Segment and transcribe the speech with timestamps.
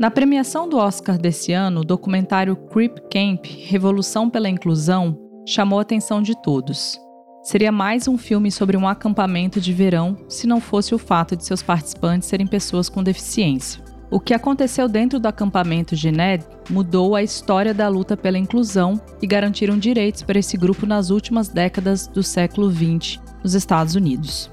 [0.00, 5.14] Na premiação do Oscar desse ano, o documentário Creep Camp Revolução pela Inclusão
[5.46, 6.98] chamou a atenção de todos.
[7.42, 11.44] Seria mais um filme sobre um acampamento de verão se não fosse o fato de
[11.44, 13.84] seus participantes serem pessoas com deficiência.
[14.10, 19.26] O que aconteceu dentro do acampamento Gened mudou a história da luta pela inclusão e
[19.26, 24.50] garantiram direitos para esse grupo nas últimas décadas do século XX nos Estados Unidos.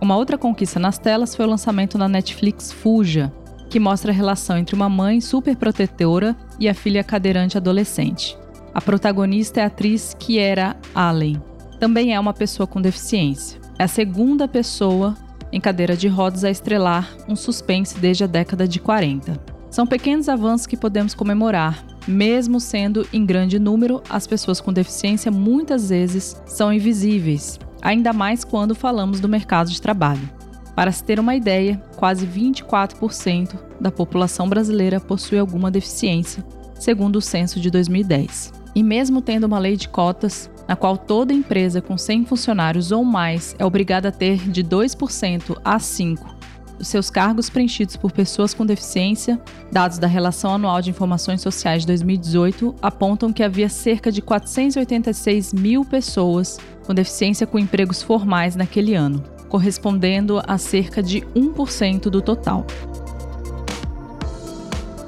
[0.00, 3.32] Uma outra conquista nas telas foi o lançamento na Netflix Fuja,
[3.68, 8.36] que mostra a relação entre uma mãe superprotetora e a filha cadeirante adolescente.
[8.72, 11.40] A protagonista é a atriz Kiera Allen.
[11.80, 13.60] Também é uma pessoa com deficiência.
[13.78, 15.14] É a segunda pessoa
[15.52, 19.40] em cadeira de rodas a estrelar um suspense desde a década de 40.
[19.70, 25.30] São pequenos avanços que podemos comemorar, mesmo sendo em grande número, as pessoas com deficiência
[25.30, 30.35] muitas vezes são invisíveis, ainda mais quando falamos do mercado de trabalho.
[30.76, 36.44] Para se ter uma ideia, quase 24% da população brasileira possui alguma deficiência,
[36.78, 38.52] segundo o censo de 2010.
[38.74, 43.02] E mesmo tendo uma lei de cotas, na qual toda empresa com 100 funcionários ou
[43.04, 46.18] mais é obrigada a ter de 2% a 5%
[46.78, 49.40] dos seus cargos preenchidos por pessoas com deficiência,
[49.72, 55.54] dados da Relação Anual de Informações Sociais de 2018 apontam que havia cerca de 486
[55.54, 62.20] mil pessoas com deficiência com empregos formais naquele ano, correspondendo a cerca de 1% do
[62.20, 62.66] total.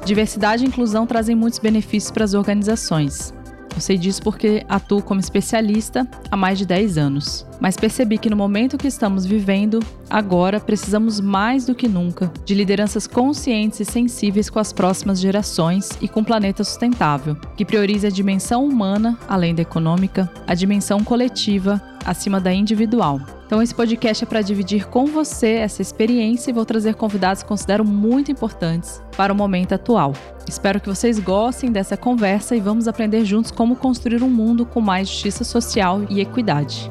[0.05, 3.35] Diversidade e inclusão trazem muitos benefícios para as organizações,
[3.79, 7.47] eu sei disso porque atuo como especialista há mais de 10 anos.
[7.61, 9.79] Mas percebi que no momento que estamos vivendo,
[10.11, 15.91] agora precisamos mais do que nunca de lideranças conscientes e sensíveis com as próximas gerações
[16.01, 21.05] e com um planeta sustentável, que priorize a dimensão humana, além da econômica, a dimensão
[21.05, 23.38] coletiva, acima da individual.
[23.49, 27.49] Então, esse podcast é para dividir com você essa experiência e vou trazer convidados que
[27.49, 30.13] considero muito importantes para o momento atual.
[30.47, 34.83] Espero que vocês gostem dessa conversa e vamos aprender juntos como construir um mundo com
[34.83, 36.91] mais justiça social e equidade.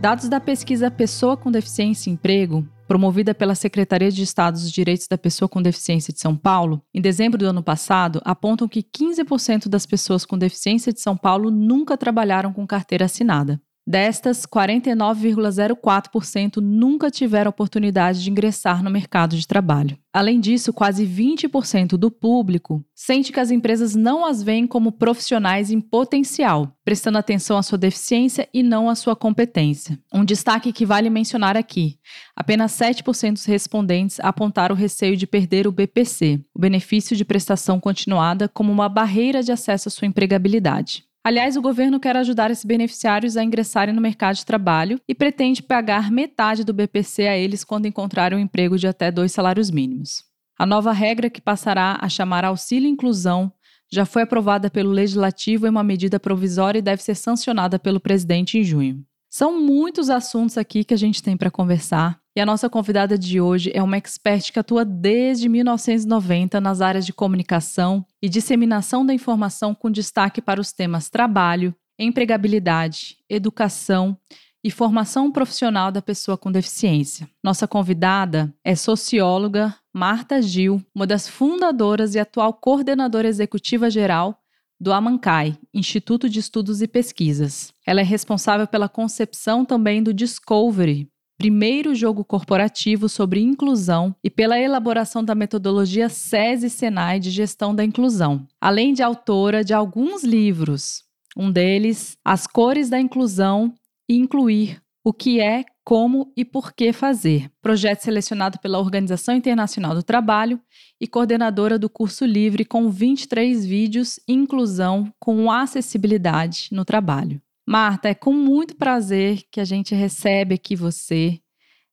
[0.00, 5.08] Dados da pesquisa Pessoa com Deficiência e Emprego, promovida pela Secretaria de Estado dos Direitos
[5.10, 9.68] da Pessoa com Deficiência de São Paulo, em dezembro do ano passado, apontam que 15%
[9.68, 13.60] das pessoas com deficiência de São Paulo nunca trabalharam com carteira assinada.
[13.88, 19.96] Destas, 49,04% nunca tiveram oportunidade de ingressar no mercado de trabalho.
[20.12, 25.70] Além disso, quase 20% do público sente que as empresas não as veem como profissionais
[25.70, 29.98] em potencial, prestando atenção à sua deficiência e não à sua competência.
[30.12, 31.98] Um destaque que vale mencionar aqui:
[32.36, 37.80] apenas 7% dos respondentes apontaram o receio de perder o BPC, o benefício de prestação
[37.80, 41.07] continuada, como uma barreira de acesso à sua empregabilidade.
[41.24, 45.62] Aliás, o governo quer ajudar esses beneficiários a ingressarem no mercado de trabalho e pretende
[45.62, 50.24] pagar metade do BPC a eles quando encontrarem um emprego de até dois salários mínimos.
[50.58, 53.52] A nova regra, que passará a chamar Auxílio Inclusão,
[53.90, 58.58] já foi aprovada pelo Legislativo em uma medida provisória e deve ser sancionada pelo presidente
[58.58, 59.04] em junho.
[59.30, 63.40] São muitos assuntos aqui que a gente tem para conversar e a nossa convidada de
[63.40, 69.12] hoje é uma expert que atua desde 1990 nas áreas de comunicação e disseminação da
[69.12, 74.16] informação com destaque para os temas trabalho, empregabilidade, educação
[74.62, 77.28] e formação profissional da pessoa com deficiência.
[77.42, 84.40] Nossa convidada é socióloga Marta Gil, uma das fundadoras e atual coordenadora executiva geral
[84.80, 87.72] do Amancai, Instituto de Estudos e Pesquisas.
[87.84, 94.58] Ela é responsável pela concepção também do Discovery, primeiro jogo corporativo sobre inclusão e pela
[94.58, 101.04] elaboração da metodologia SESI Senai de gestão da inclusão, além de autora de alguns livros.
[101.36, 103.72] Um deles, As Cores da Inclusão
[104.08, 107.48] e Incluir: O que é, como e por que fazer.
[107.62, 110.60] Projeto selecionado pela Organização Internacional do Trabalho
[111.00, 117.40] e coordenadora do curso livre com 23 vídeos Inclusão com acessibilidade no trabalho.
[117.68, 121.38] Marta, é com muito prazer que a gente recebe aqui você.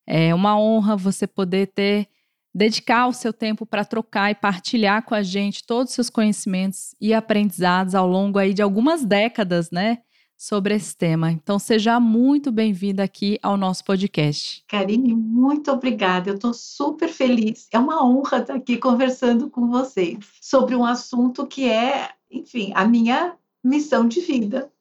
[0.08, 2.08] É uma honra você poder ter
[2.54, 6.96] dedicar o seu tempo para trocar e partilhar com a gente todos os seus conhecimentos
[7.02, 9.98] e aprendizados ao longo aí de algumas décadas, né,
[10.38, 11.30] sobre esse tema.
[11.30, 14.64] Então seja muito bem-vinda aqui ao nosso podcast.
[14.70, 16.30] Karine, muito obrigada.
[16.30, 17.68] Eu estou super feliz.
[17.70, 22.86] É uma honra estar aqui conversando com vocês sobre um assunto que é, enfim, a
[22.86, 24.72] minha missão de vida.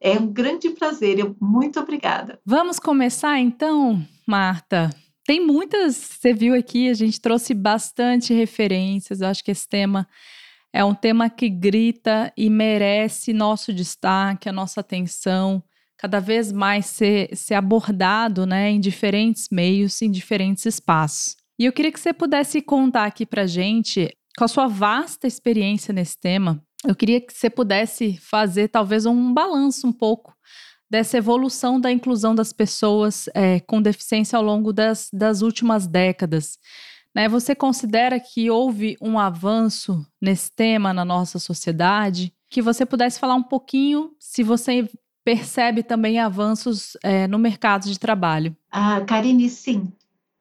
[0.00, 2.38] É um grande prazer, eu, muito obrigada.
[2.44, 4.90] Vamos começar então, Marta.
[5.24, 9.20] Tem muitas, você viu aqui, a gente trouxe bastante referências.
[9.20, 10.06] Eu acho que esse tema
[10.72, 15.62] é um tema que grita e merece nosso destaque, a nossa atenção,
[15.96, 21.36] cada vez mais ser, ser abordado né, em diferentes meios, em diferentes espaços.
[21.58, 25.92] E eu queria que você pudesse contar aqui para gente, com a sua vasta experiência
[25.94, 30.36] nesse tema, eu queria que você pudesse fazer talvez um balanço um pouco
[30.88, 36.58] dessa evolução da inclusão das pessoas é, com deficiência ao longo das, das últimas décadas.
[37.14, 37.28] Né?
[37.28, 42.32] Você considera que houve um avanço nesse tema na nossa sociedade?
[42.48, 44.88] Que você pudesse falar um pouquinho se você
[45.24, 48.56] percebe também avanços é, no mercado de trabalho.
[48.70, 49.92] Ah, Karine, sim.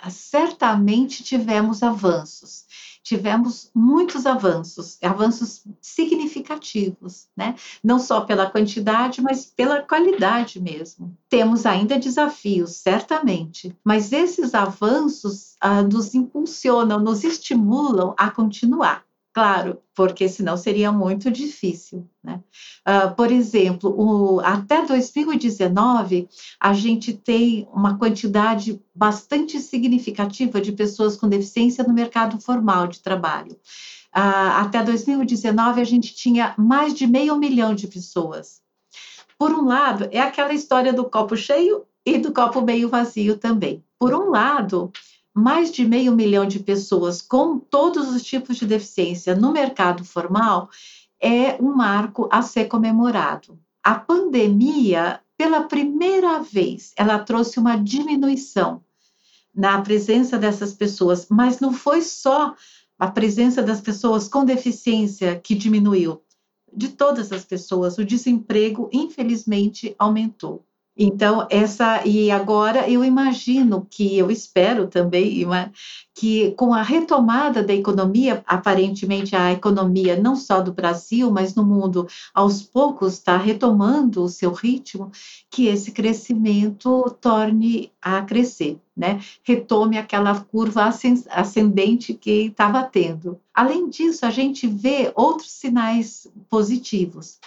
[0.07, 2.64] Certamente tivemos avanços
[3.05, 7.53] tivemos muitos avanços, avanços significativos, né?
[7.83, 11.15] Não só pela quantidade, mas pela qualidade mesmo.
[11.29, 19.04] Temos ainda desafios, certamente, mas esses avanços ah, nos impulsionam, nos estimulam a continuar.
[19.35, 22.09] Claro, porque senão seria muito difícil.
[22.23, 22.41] Né?
[22.87, 31.17] Uh, por exemplo, o, até 2019, a gente tem uma quantidade bastante significativa de pessoas
[31.17, 33.51] com deficiência no mercado formal de trabalho.
[34.15, 38.61] Uh, até 2019, a gente tinha mais de meio milhão de pessoas.
[39.37, 43.83] Por um lado, é aquela história do copo cheio e do copo meio vazio também.
[43.99, 44.93] Por um lado,
[45.35, 50.69] mais de meio milhão de pessoas com todos os tipos de deficiência no mercado formal
[51.19, 53.59] é um marco a ser comemorado.
[53.83, 58.81] A pandemia, pela primeira vez, ela trouxe uma diminuição
[59.53, 62.55] na presença dessas pessoas, mas não foi só
[62.97, 66.21] a presença das pessoas com deficiência que diminuiu.
[66.73, 70.65] De todas as pessoas, o desemprego, infelizmente, aumentou.
[70.97, 75.45] Então, essa, e agora eu imagino que, eu espero também,
[76.13, 81.65] que com a retomada da economia, aparentemente a economia não só do Brasil, mas no
[81.65, 85.11] mundo, aos poucos está retomando o seu ritmo,
[85.51, 89.19] que esse crescimento torne a crescer, né?
[89.43, 90.89] Retome aquela curva
[91.29, 93.37] ascendente que estava tendo.
[93.53, 97.37] Além disso, a gente vê outros sinais positivos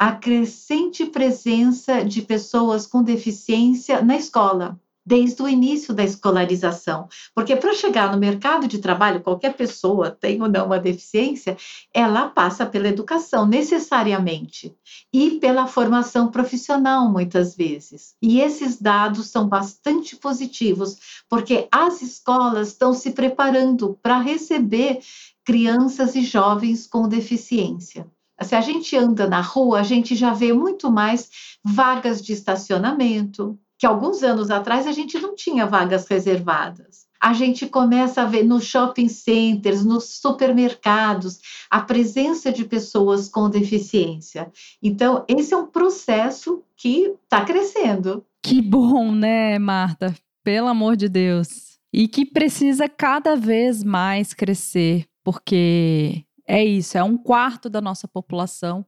[0.00, 7.06] a crescente presença de pessoas com deficiência na escola, desde o início da escolarização.
[7.34, 11.54] Porque para chegar no mercado de trabalho, qualquer pessoa, tem ou não uma deficiência,
[11.92, 14.74] ela passa pela educação, necessariamente,
[15.12, 18.14] e pela formação profissional, muitas vezes.
[18.22, 20.96] E esses dados são bastante positivos,
[21.28, 25.00] porque as escolas estão se preparando para receber
[25.44, 28.06] crianças e jovens com deficiência.
[28.42, 31.30] Se a gente anda na rua, a gente já vê muito mais
[31.64, 37.06] vagas de estacionamento, que alguns anos atrás a gente não tinha vagas reservadas.
[37.20, 41.38] A gente começa a ver nos shopping centers, nos supermercados,
[41.70, 44.50] a presença de pessoas com deficiência.
[44.82, 48.24] Então, esse é um processo que está crescendo.
[48.42, 50.14] Que bom, né, Marta?
[50.42, 51.78] Pelo amor de Deus.
[51.92, 58.08] E que precisa cada vez mais crescer, porque é isso, é um quarto da nossa
[58.08, 58.84] população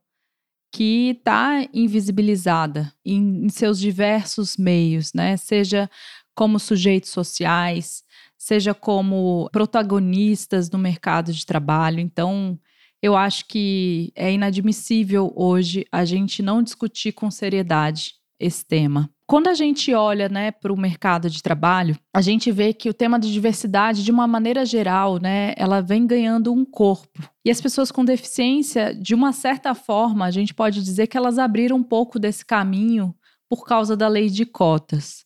[0.75, 5.37] que está invisibilizada em, em, seus diversos meios, né?
[5.37, 5.89] Seja
[6.35, 8.03] como sujeitos sociais,
[8.37, 12.01] seja como protagonistas no mercado de trabalho.
[12.01, 12.59] Então,
[13.01, 19.09] eu acho que é inadmissível hoje a gente não discutir com seriedade esse tema.
[19.33, 22.93] Quando a gente olha né, para o mercado de trabalho, a gente vê que o
[22.93, 27.19] tema de diversidade, de uma maneira geral, né, ela vem ganhando um corpo.
[27.43, 31.39] E as pessoas com deficiência, de uma certa forma, a gente pode dizer que elas
[31.39, 33.15] abriram um pouco desse caminho
[33.49, 35.25] por causa da lei de cotas.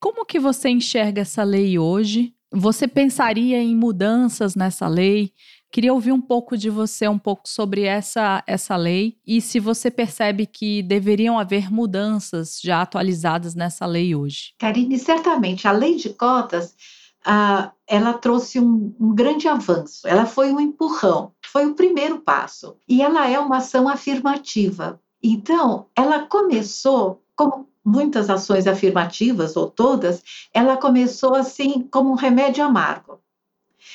[0.00, 2.34] Como que você enxerga essa lei hoje?
[2.52, 5.32] Você pensaria em mudanças nessa lei?
[5.70, 9.90] Queria ouvir um pouco de você, um pouco sobre essa, essa lei e se você
[9.90, 14.54] percebe que deveriam haver mudanças já atualizadas nessa lei hoje.
[14.58, 16.74] Karine, certamente, a lei de cotas,
[17.24, 22.76] ah, ela trouxe um, um grande avanço, ela foi um empurrão, foi o primeiro passo.
[22.88, 25.00] E ela é uma ação afirmativa.
[25.22, 32.64] Então, ela começou como muitas ações afirmativas, ou todas, ela começou assim como um remédio
[32.64, 33.20] amargo.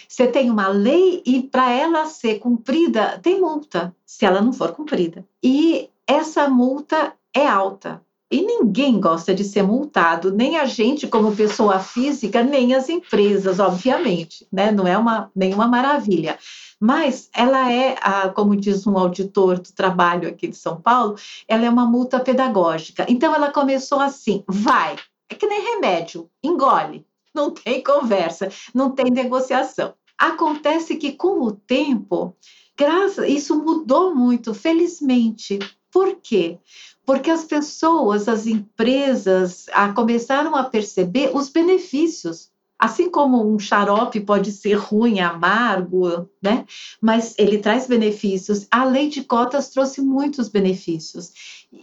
[0.08, 4.72] Você tem uma lei e para ela ser cumprida, tem multa, se ela não for
[4.72, 5.26] cumprida.
[5.44, 8.02] E essa multa é alta.
[8.32, 13.60] E ninguém gosta de ser multado, nem a gente como pessoa física, nem as empresas,
[13.60, 14.72] obviamente, né?
[14.72, 16.40] Não é uma nenhuma maravilha.
[16.80, 17.98] Mas ela é,
[18.34, 23.06] como diz um auditor do trabalho aqui de São Paulo, ela é uma multa pedagógica.
[23.10, 24.96] Então ela começou assim: vai,
[25.30, 29.94] é que nem remédio, engole, não tem conversa, não tem negociação.
[30.18, 32.36] Acontece que com o tempo,
[32.78, 35.58] graças, isso mudou muito, felizmente.
[35.92, 36.60] Por quê?
[37.06, 42.50] Porque as pessoas, as empresas, a, começaram a perceber os benefícios.
[42.80, 46.66] Assim como um xarope pode ser ruim, amargo, né?
[47.00, 48.66] Mas ele traz benefícios.
[48.72, 51.32] A lei de cotas trouxe muitos benefícios.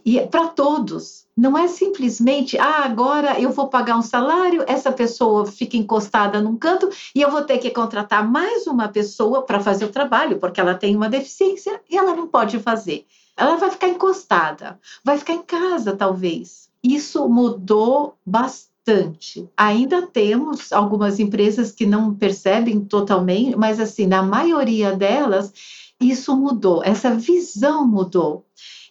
[0.05, 1.28] E para todos.
[1.39, 6.57] Não é simplesmente, ah, agora eu vou pagar um salário, essa pessoa fica encostada num
[6.57, 10.61] canto e eu vou ter que contratar mais uma pessoa para fazer o trabalho, porque
[10.61, 13.07] ela tem uma deficiência e ela não pode fazer.
[13.37, 16.69] Ela vai ficar encostada, vai ficar em casa, talvez.
[16.83, 19.49] Isso mudou bastante.
[19.57, 25.53] Ainda temos algumas empresas que não percebem totalmente, mas assim, na maioria delas,
[26.01, 28.45] isso mudou, essa visão mudou.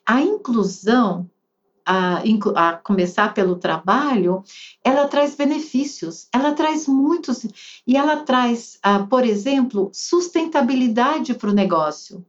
[0.05, 1.29] A inclusão,
[1.87, 2.21] a,
[2.55, 4.43] a, começar pelo trabalho,
[4.83, 7.45] ela traz benefícios, ela traz muitos,
[7.85, 12.25] e ela traz, ah, por exemplo, sustentabilidade para o negócio.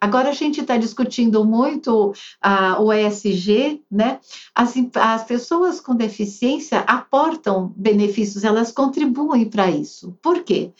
[0.00, 4.20] Agora a gente está discutindo muito uh, o ESG, né?
[4.54, 10.16] As, as pessoas com deficiência aportam benefícios, elas contribuem para isso.
[10.22, 10.72] Por quê?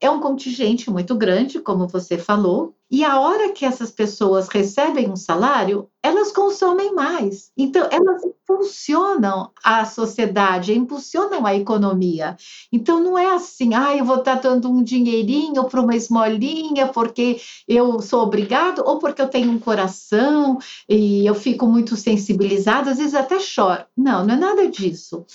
[0.00, 5.10] É um contingente muito grande, como você falou, e a hora que essas pessoas recebem
[5.10, 7.50] um salário, elas consomem mais.
[7.56, 12.36] Então, elas impulsionam a sociedade, impulsionam a economia.
[12.72, 17.40] Então, não é assim, ah, eu vou estar dando um dinheirinho para uma esmolinha porque
[17.66, 22.98] eu sou obrigado ou porque eu tenho um coração e eu fico muito sensibilizada, às
[22.98, 23.84] vezes até choro.
[23.96, 25.26] Não, não é nada disso.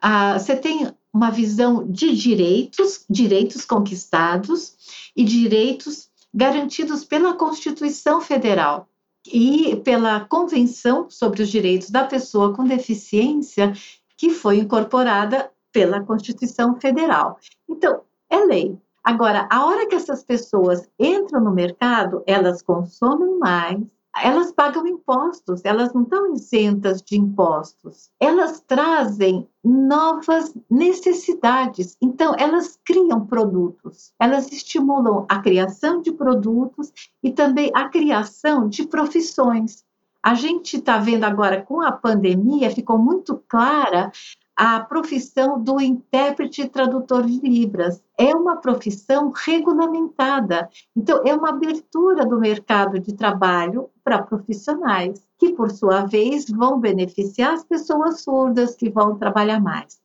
[0.00, 4.74] Ah, você tem uma visão de direitos, direitos conquistados
[5.16, 8.86] e direitos garantidos pela Constituição Federal
[9.26, 13.72] e pela Convenção sobre os Direitos da Pessoa com Deficiência,
[14.18, 17.38] que foi incorporada pela Constituição Federal.
[17.66, 18.78] Então, é lei.
[19.02, 23.78] Agora, a hora que essas pessoas entram no mercado, elas consomem mais,
[24.22, 28.10] elas pagam impostos, elas não estão isentas de impostos.
[28.18, 31.96] Elas trazem novas necessidades.
[32.00, 36.92] Então, elas criam produtos, elas estimulam a criação de produtos
[37.22, 39.84] e também a criação de profissões.
[40.22, 44.10] A gente está vendo agora com a pandemia, ficou muito clara
[44.56, 48.02] a profissão do intérprete e tradutor de Libras.
[48.16, 50.70] É uma profissão regulamentada.
[50.96, 56.80] Então, é uma abertura do mercado de trabalho para profissionais, que, por sua vez, vão
[56.80, 60.00] beneficiar as pessoas surdas que vão trabalhar mais.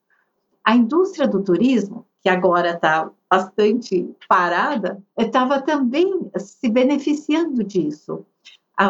[0.66, 8.26] A indústria do turismo, que agora está bastante parada, estava também se beneficiando disso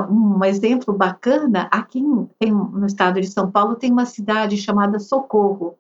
[0.10, 2.02] um exemplo bacana, aqui
[2.40, 5.78] tem, no estado de São Paulo tem uma cidade chamada Socorro.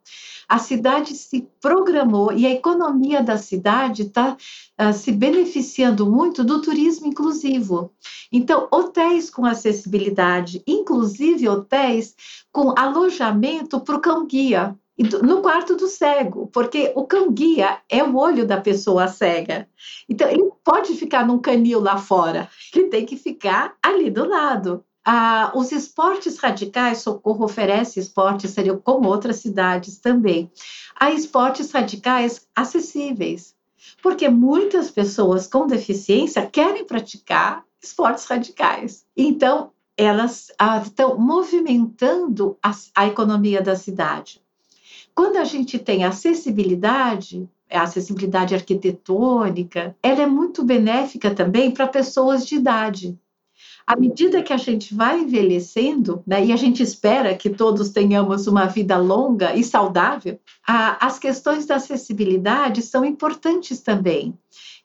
[0.48, 4.38] A cidade se programou e a economia da cidade está uh,
[4.78, 7.94] ah, se beneficiando muito do turismo inclusivo.
[8.32, 12.16] Então, hotéis com acessibilidade, inclusive hotéis
[12.52, 18.46] com alojamento para o cão-guia no quarto do cego, porque o cão-guia é o olho
[18.46, 19.68] da pessoa cega.
[20.08, 24.84] Então, ele pode ficar num canil lá fora, ele tem que ficar ali do lado.
[25.04, 30.52] Ah, os esportes radicais, Socorro oferece esportes, seriam como outras cidades também.
[31.00, 33.56] Há esportes radicais acessíveis,
[34.04, 39.04] porque muitas pessoas com deficiência querem praticar esportes radicais.
[39.18, 44.41] Então, elas ah, estão movimentando a, a economia da cidade.
[45.22, 52.44] Quando a gente tem acessibilidade, a acessibilidade arquitetônica, ela é muito benéfica também para pessoas
[52.44, 53.16] de idade.
[53.86, 58.48] À medida que a gente vai envelhecendo, né, e a gente espera que todos tenhamos
[58.48, 64.34] uma vida longa e saudável, a, as questões da acessibilidade são importantes também.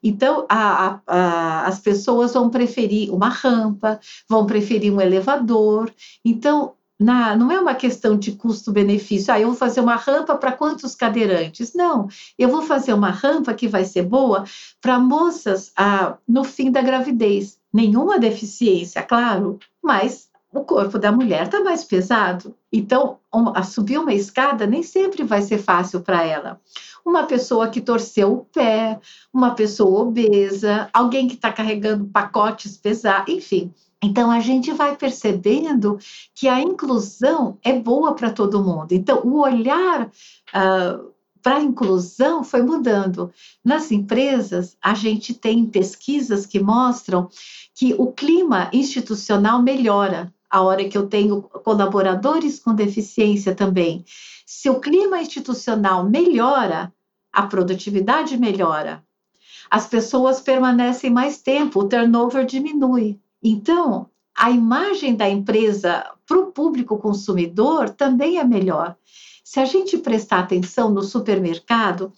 [0.02, 5.90] Então, a, a, as pessoas vão preferir uma rampa, vão preferir um elevador.
[6.22, 9.32] Então, na, não é uma questão de custo-benefício.
[9.32, 11.74] Ah, eu vou fazer uma rampa para quantos cadeirantes?
[11.74, 14.44] Não, eu vou fazer uma rampa que vai ser boa
[14.80, 17.58] para moças ah, no fim da gravidez.
[17.72, 22.54] Nenhuma deficiência, claro, mas o corpo da mulher está mais pesado.
[22.72, 26.60] Então, um, subir uma escada nem sempre vai ser fácil para ela.
[27.04, 28.98] Uma pessoa que torceu o pé,
[29.32, 33.72] uma pessoa obesa, alguém que está carregando pacotes pesados, enfim,
[34.06, 35.98] então, a gente vai percebendo
[36.32, 38.92] que a inclusão é boa para todo mundo.
[38.92, 43.32] Então, o olhar uh, para a inclusão foi mudando.
[43.64, 47.28] Nas empresas, a gente tem pesquisas que mostram
[47.74, 54.04] que o clima institucional melhora a hora que eu tenho colaboradores com deficiência também.
[54.46, 56.92] Se o clima institucional melhora,
[57.32, 59.04] a produtividade melhora.
[59.68, 63.20] As pessoas permanecem mais tempo, o turnover diminui.
[63.48, 68.96] Então, a imagem da empresa para o público consumidor também é melhor.
[69.44, 72.12] Se a gente prestar atenção no supermercado,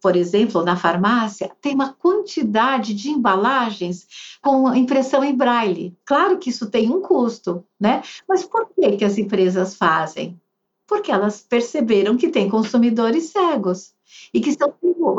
[0.00, 4.06] por exemplo, na farmácia, tem uma quantidade de embalagens
[4.40, 5.96] com impressão em braille.
[6.04, 8.00] Claro que isso tem um custo, né?
[8.28, 10.40] Mas por que, que as empresas fazem?
[10.86, 13.92] Porque elas perceberam que tem consumidores cegos.
[14.32, 14.58] E que se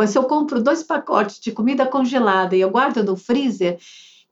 [0.07, 3.77] se eu compro dois pacotes de comida congelada e eu guardo no freezer,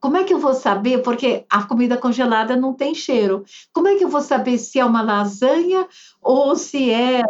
[0.00, 1.02] como é que eu vou saber?
[1.02, 3.44] Porque a comida congelada não tem cheiro.
[3.72, 5.86] Como é que eu vou saber se é uma lasanha
[6.22, 7.22] ou se é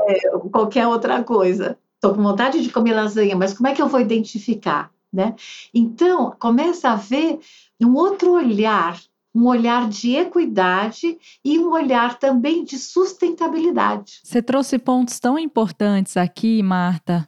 [0.52, 1.78] qualquer outra coisa?
[1.94, 4.90] Estou com vontade de comer lasanha, mas como é que eu vou identificar?
[5.12, 5.34] Né?
[5.72, 7.40] Então, começa a ver
[7.80, 9.00] um outro olhar,
[9.34, 14.20] um olhar de equidade e um olhar também de sustentabilidade.
[14.22, 17.26] Você trouxe pontos tão importantes aqui, Marta.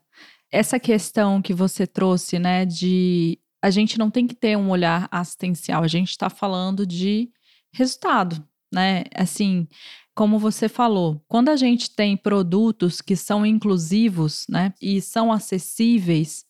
[0.52, 5.08] Essa questão que você trouxe, né, de a gente não tem que ter um olhar
[5.10, 7.30] assistencial, a gente está falando de
[7.72, 9.04] resultado, né?
[9.14, 9.68] Assim,
[10.14, 16.44] como você falou, quando a gente tem produtos que são inclusivos, né, e são acessíveis,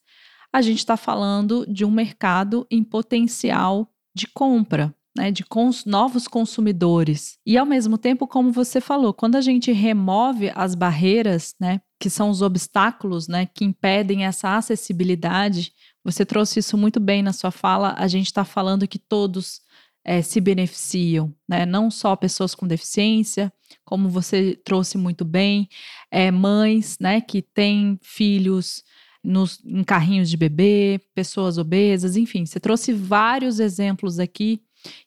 [0.52, 4.95] a gente está falando de um mercado em potencial de compra.
[5.17, 7.37] Né, de cons novos consumidores.
[7.45, 12.09] E ao mesmo tempo, como você falou, quando a gente remove as barreiras, né, que
[12.09, 15.73] são os obstáculos né, que impedem essa acessibilidade,
[16.04, 17.95] você trouxe isso muito bem na sua fala.
[17.99, 19.61] A gente está falando que todos
[20.04, 21.66] é, se beneficiam, né?
[21.66, 23.52] não só pessoas com deficiência,
[23.85, 25.69] como você trouxe muito bem,
[26.11, 28.83] é, mães né, que têm filhos
[29.23, 34.62] nos, em carrinhos de bebê, pessoas obesas, enfim, você trouxe vários exemplos aqui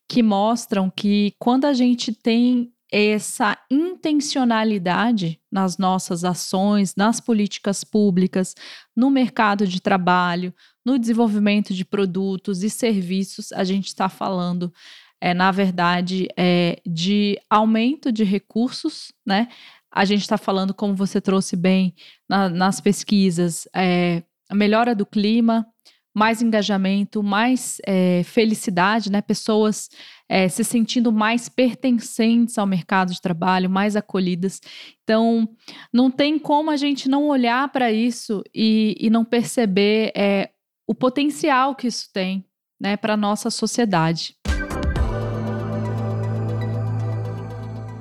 [0.07, 8.53] que mostram que quando a gente tem essa intencionalidade nas nossas ações, nas políticas públicas,
[8.95, 10.53] no mercado de trabalho,
[10.85, 14.71] no desenvolvimento de produtos e serviços, a gente está falando,
[15.19, 19.47] é, na verdade, é, de aumento de recursos, né?
[19.91, 21.95] A gente está falando, como você trouxe bem
[22.29, 25.65] na, nas pesquisas, é, a melhora do clima,
[26.13, 29.19] mais engajamento, mais é, felicidade, né?
[29.19, 29.89] Pessoas
[30.33, 34.59] é, se sentindo mais pertencentes ao mercado de trabalho, mais acolhidas.
[35.03, 35.47] Então,
[35.93, 40.49] não tem como a gente não olhar para isso e, e, não perceber é,
[40.87, 42.43] o potencial que isso tem
[42.81, 44.35] né, para a nossa sociedade.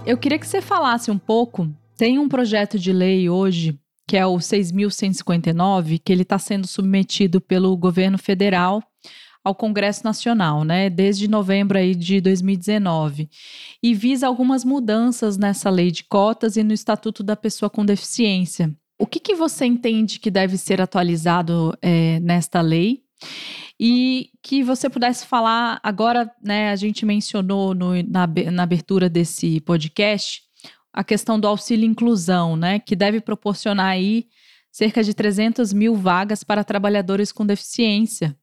[0.07, 1.69] Eu queria que você falasse um pouco.
[1.99, 7.43] Tem um projeto de lei hoje que é o 6.159, que ele está sendo submetido
[7.43, 8.83] pelo governo federal
[9.45, 13.29] ao Congresso Nacional, né, desde novembro aí de 2019,
[13.83, 18.75] e visa algumas mudanças nessa lei de cotas e no Estatuto da Pessoa com Deficiência.
[18.99, 23.03] O que, que você entende que deve ser atualizado é, nesta lei?
[23.81, 26.71] E que você pudesse falar agora, né?
[26.71, 30.43] A gente mencionou no, na, na abertura desse podcast
[30.93, 34.27] a questão do auxílio inclusão, né, que deve proporcionar aí
[34.71, 38.37] cerca de 300 mil vagas para trabalhadores com deficiência,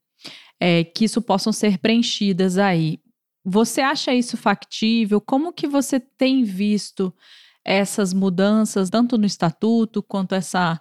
[0.60, 3.00] é, que isso possam ser preenchidas aí.
[3.44, 5.20] Você acha isso factível?
[5.20, 7.12] Como que você tem visto
[7.64, 10.80] essas mudanças, tanto no estatuto quanto essa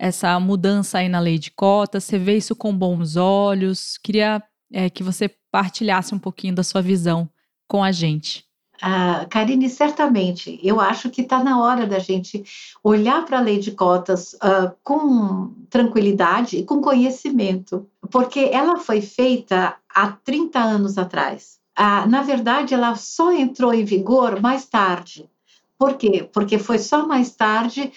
[0.00, 2.04] essa mudança aí na lei de cotas?
[2.04, 3.98] Você vê isso com bons olhos?
[3.98, 4.40] Queria
[4.72, 7.28] é, que você partilhasse um pouquinho da sua visão
[7.66, 8.47] com a gente.
[8.80, 12.44] Ah, Karine, certamente, eu acho que está na hora da gente
[12.82, 19.00] olhar para a lei de cotas uh, com tranquilidade e com conhecimento, porque ela foi
[19.00, 21.58] feita há 30 anos atrás.
[21.74, 25.28] Ah, na verdade, ela só entrou em vigor mais tarde.
[25.78, 26.28] Por quê?
[26.32, 27.92] Porque foi só mais tarde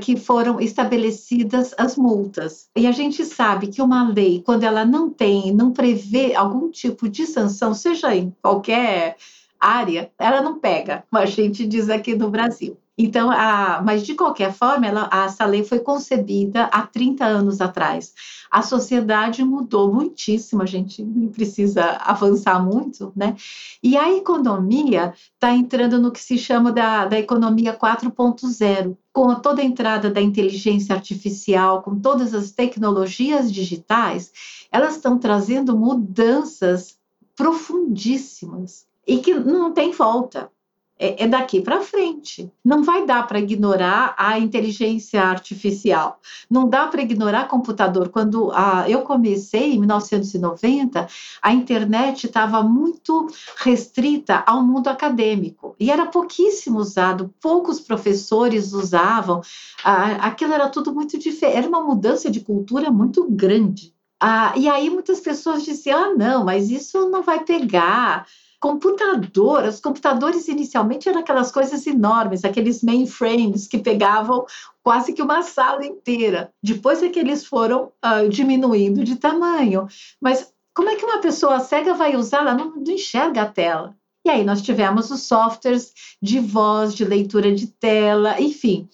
[0.00, 2.68] que foram estabelecidas as multas.
[2.76, 7.08] E a gente sabe que uma lei, quando ela não tem, não prevê algum tipo
[7.08, 9.16] de sanção, seja em qualquer
[9.64, 12.76] área, ela não pega, a gente diz aqui no Brasil.
[12.96, 18.14] Então, a, mas de qualquer forma, ela, essa lei foi concebida há 30 anos atrás.
[18.48, 23.34] A sociedade mudou muitíssimo, a gente precisa avançar muito, né?
[23.82, 29.60] E a economia está entrando no que se chama da, da economia 4.0, com toda
[29.60, 34.30] a entrada da inteligência artificial, com todas as tecnologias digitais,
[34.70, 36.96] elas estão trazendo mudanças
[37.34, 40.50] profundíssimas e que não tem volta.
[40.96, 42.50] É, é daqui para frente.
[42.64, 46.20] Não vai dar para ignorar a inteligência artificial.
[46.48, 48.10] Não dá para ignorar computador.
[48.10, 51.08] Quando a, eu comecei, em 1990,
[51.42, 57.34] a internet estava muito restrita ao mundo acadêmico e era pouquíssimo usado.
[57.40, 59.40] Poucos professores usavam.
[59.82, 61.58] aquilo era tudo muito diferente.
[61.58, 63.92] Era uma mudança de cultura muito grande.
[64.20, 68.26] Ah, e aí muitas pessoas diziam: ah, não, mas isso não vai pegar
[68.64, 74.46] computador, os computadores inicialmente eram aquelas coisas enormes, aqueles mainframes que pegavam
[74.82, 76.50] quase que uma sala inteira.
[76.62, 79.86] Depois é que eles foram uh, diminuindo de tamanho.
[80.18, 82.38] Mas como é que uma pessoa cega vai usar?
[82.38, 83.94] Ela não, não enxerga a tela.
[84.24, 88.88] E aí nós tivemos os softwares de voz, de leitura de tela, enfim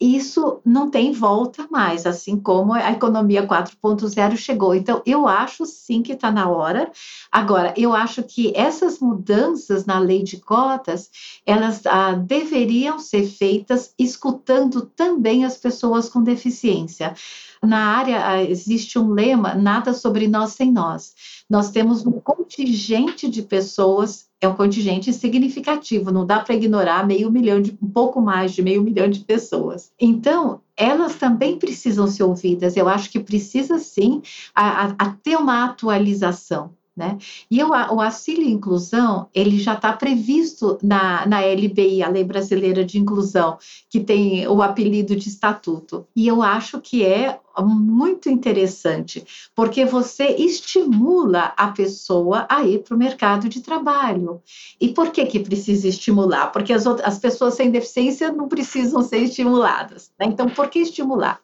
[0.00, 4.74] isso não tem volta mais, assim como a economia 4.0 chegou.
[4.74, 6.90] Então, eu acho sim que está na hora.
[7.32, 11.10] Agora, eu acho que essas mudanças na lei de cotas,
[11.46, 17.14] elas ah, deveriam ser feitas escutando também as pessoas com deficiência.
[17.62, 21.14] Na área ah, existe um lema: nada sobre nós sem nós.
[21.48, 27.30] Nós temos um contingente de pessoas é um contingente significativo, não dá para ignorar meio
[27.30, 29.90] milhão de, um pouco mais de meio milhão de pessoas.
[29.98, 32.76] Então, elas também precisam ser ouvidas.
[32.76, 34.20] Eu acho que precisa sim
[34.54, 36.74] a, a, a ter uma atualização.
[36.96, 37.18] Né?
[37.50, 42.82] E o, o auxílio inclusão, ele já está previsto na, na LBI, a Lei Brasileira
[42.82, 43.58] de Inclusão,
[43.90, 46.06] que tem o apelido de estatuto.
[46.16, 52.94] E eu acho que é muito interessante, porque você estimula a pessoa a ir para
[52.94, 54.40] o mercado de trabalho.
[54.80, 56.50] E por que, que precisa estimular?
[56.50, 60.10] Porque as, outras, as pessoas sem deficiência não precisam ser estimuladas.
[60.18, 60.26] Né?
[60.26, 61.40] Então, por que estimular?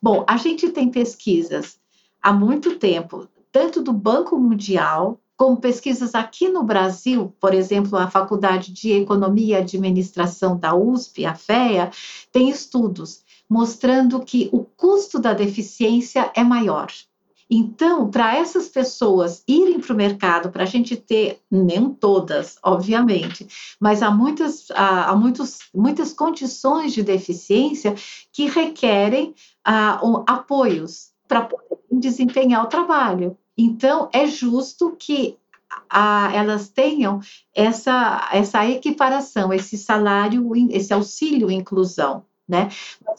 [0.00, 1.76] Bom, a gente tem pesquisas
[2.22, 8.08] há muito tempo tanto do Banco Mundial, como pesquisas aqui no Brasil, por exemplo, a
[8.08, 11.90] Faculdade de Economia e Administração da USP, a FEA,
[12.32, 16.90] tem estudos mostrando que o custo da deficiência é maior.
[17.50, 23.46] Então, para essas pessoas irem para o mercado, para a gente ter, nem todas, obviamente,
[23.78, 27.94] mas há muitas, há, muitos, muitas condições de deficiência
[28.32, 33.36] que requerem ah, apoios para poder desempenhar o trabalho.
[33.56, 35.36] Então, é justo que
[35.88, 37.20] a, elas tenham
[37.54, 42.24] essa, essa equiparação, esse salário, esse auxílio inclusão.
[42.48, 42.68] Né?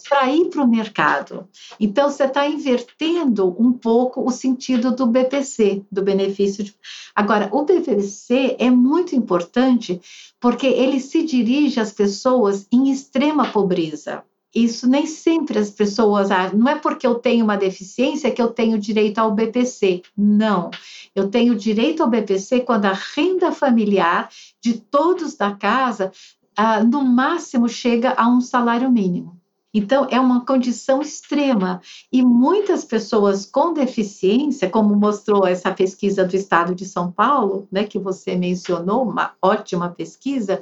[0.08, 1.48] Para ir para o mercado.
[1.80, 6.63] Então, você está invertendo um pouco o sentido do BPC, do benefício.
[6.63, 6.76] De...
[7.15, 10.00] Agora, o BPC é muito importante
[10.39, 16.60] porque ele se dirige às pessoas em extrema pobreza isso nem sempre as pessoas acham.
[16.60, 20.04] Não é porque eu tenho uma deficiência que eu tenho direito ao BPC.
[20.16, 20.70] Não.
[21.16, 24.30] Eu tenho direito ao BPC quando a renda familiar
[24.62, 26.12] de todos da casa,
[26.56, 29.42] ah, no máximo, chega a um salário mínimo.
[29.74, 31.82] Então, é uma condição extrema.
[32.12, 37.84] E muitas pessoas com deficiência, como mostrou essa pesquisa do Estado de São Paulo, né,
[37.84, 40.62] que você mencionou, uma ótima pesquisa,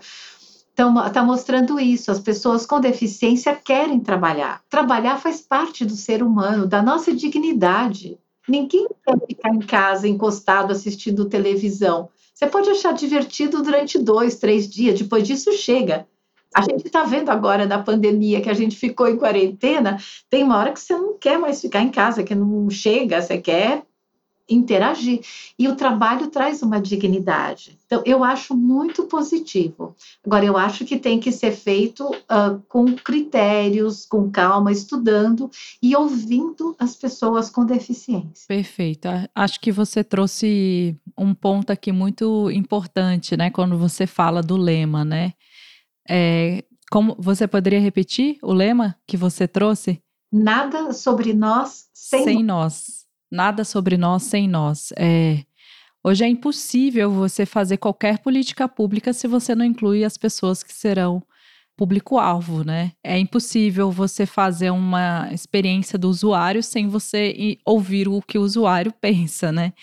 [1.06, 2.12] está mostrando isso.
[2.12, 4.62] As pessoas com deficiência querem trabalhar.
[4.70, 8.17] Trabalhar faz parte do ser humano, da nossa dignidade.
[8.48, 12.10] Ninguém quer ficar em casa encostado assistindo televisão.
[12.34, 16.08] Você pode achar divertido durante dois, três dias, depois disso chega.
[16.56, 19.98] A gente está vendo agora da pandemia que a gente ficou em quarentena,
[20.30, 23.38] tem uma hora que você não quer mais ficar em casa, que não chega, você
[23.38, 23.84] quer
[24.50, 25.22] interagir.
[25.58, 27.78] E o trabalho traz uma dignidade.
[27.86, 29.96] Então, eu acho muito positivo.
[30.26, 35.50] Agora, eu acho que tem que ser feito uh, com critérios, com calma, estudando
[35.82, 38.46] e ouvindo as pessoas com deficiência.
[38.48, 39.08] Perfeito.
[39.36, 43.50] Acho que você trouxe um ponto aqui muito importante, né?
[43.50, 45.34] Quando você fala do lema, né?
[46.10, 50.02] É, como você poderia repetir o lema que você trouxe?
[50.32, 53.01] Nada sobre nós sem, sem nós
[53.32, 54.91] nada sobre nós sem nós.
[54.98, 55.44] É,
[56.04, 60.74] hoje é impossível você fazer qualquer política pública se você não inclui as pessoas que
[60.74, 61.24] serão
[61.78, 62.91] público-alvo, né?
[63.04, 68.94] É impossível você fazer uma experiência do usuário sem você ouvir o que o usuário
[69.02, 69.74] pensa, né?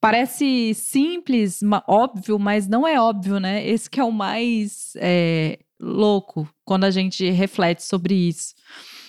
[0.00, 3.66] Parece simples, óbvio, mas não é óbvio, né?
[3.66, 8.54] Esse que é o mais é, louco quando a gente reflete sobre isso.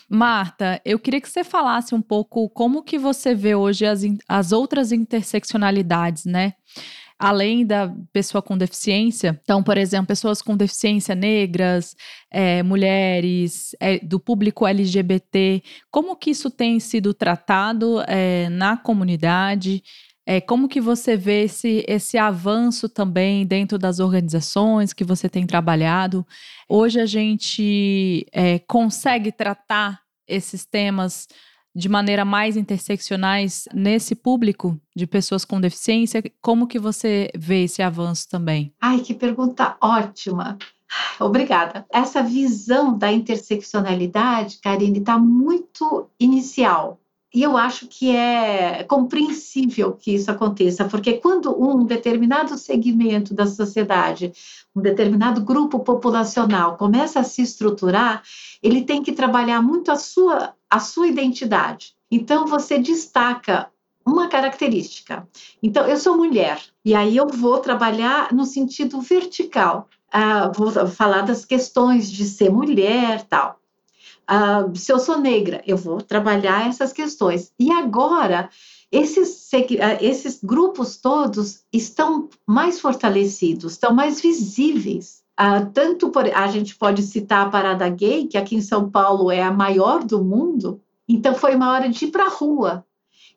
[0.10, 4.52] Marta, eu queria que você falasse um pouco como que você vê hoje as, as
[4.52, 6.54] outras interseccionalidades, né?
[7.24, 9.40] além da pessoa com deficiência.
[9.44, 11.96] Então, por exemplo, pessoas com deficiência negras,
[12.30, 19.82] é, mulheres, é, do público LGBT, como que isso tem sido tratado é, na comunidade?
[20.26, 25.46] É, como que você vê esse, esse avanço também dentro das organizações que você tem
[25.46, 26.26] trabalhado?
[26.70, 31.28] Hoje a gente é, consegue tratar esses temas
[31.76, 36.24] de maneira mais interseccionais nesse público de pessoas com deficiência?
[36.42, 38.74] Como que você vê esse avanço também?
[38.80, 40.58] Ai, que pergunta ótima.
[41.20, 41.86] Obrigada.
[41.92, 47.00] Essa visão da interseccionalidade, Karine, está muito inicial.
[47.34, 53.48] E eu acho que é compreensível que isso aconteça, porque quando um determinado segmento da
[53.48, 54.32] sociedade,
[54.76, 58.22] um determinado grupo populacional começa a se estruturar,
[58.62, 61.96] ele tem que trabalhar muito a sua, a sua identidade.
[62.12, 63.68] Então, você destaca
[64.06, 65.28] uma característica.
[65.62, 69.88] Então, eu sou mulher, e aí eu vou trabalhar no sentido vertical.
[70.12, 73.60] Ah, vou falar das questões de ser mulher, tal.
[74.28, 77.52] Ah, se eu sou negra, eu vou trabalhar essas questões.
[77.60, 78.50] E agora,
[78.92, 85.24] esses, ah, esses grupos todos estão mais fortalecidos, estão mais visíveis.
[85.40, 89.32] Uh, tanto por, a gente pode citar a parada gay, que aqui em São Paulo
[89.32, 90.80] é a maior do mundo.
[91.10, 92.86] Então foi uma hora de ir para a rua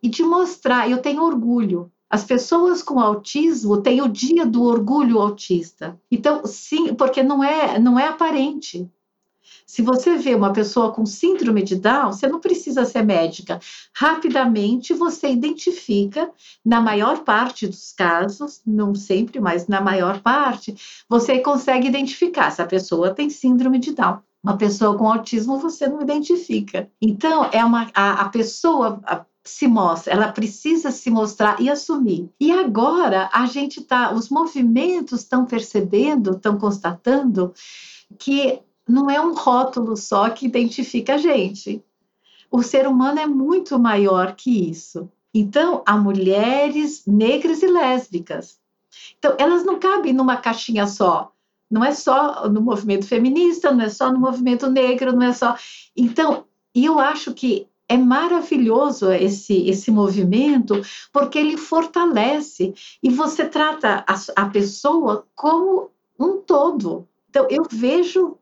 [0.02, 0.90] e de mostrar.
[0.90, 1.90] Eu tenho orgulho.
[2.08, 5.98] As pessoas com autismo têm o dia do orgulho autista.
[6.10, 8.88] Então, sim, porque não é, não é aparente.
[9.66, 13.60] Se você vê uma pessoa com síndrome de Down, você não precisa ser médica.
[13.94, 16.30] Rapidamente você identifica,
[16.64, 20.74] na maior parte dos casos, não sempre, mas na maior parte,
[21.08, 24.18] você consegue identificar se a pessoa tem síndrome de Down.
[24.42, 26.88] Uma pessoa com autismo você não identifica.
[27.02, 32.28] Então, é uma, a, a pessoa a, se mostra, ela precisa se mostrar e assumir.
[32.38, 37.52] E agora a gente tá, os movimentos estão percebendo, estão constatando
[38.18, 41.82] que não é um rótulo só que identifica a gente.
[42.50, 45.10] O ser humano é muito maior que isso.
[45.34, 48.58] Então, há mulheres negras e lésbicas.
[49.18, 51.32] Então, elas não cabem numa caixinha só.
[51.70, 55.56] Não é só no movimento feminista, não é só no movimento negro, não é só.
[55.96, 56.44] Então,
[56.74, 60.80] eu acho que é maravilhoso esse, esse movimento,
[61.12, 67.06] porque ele fortalece e você trata a, a pessoa como um todo.
[67.28, 68.38] Então, eu vejo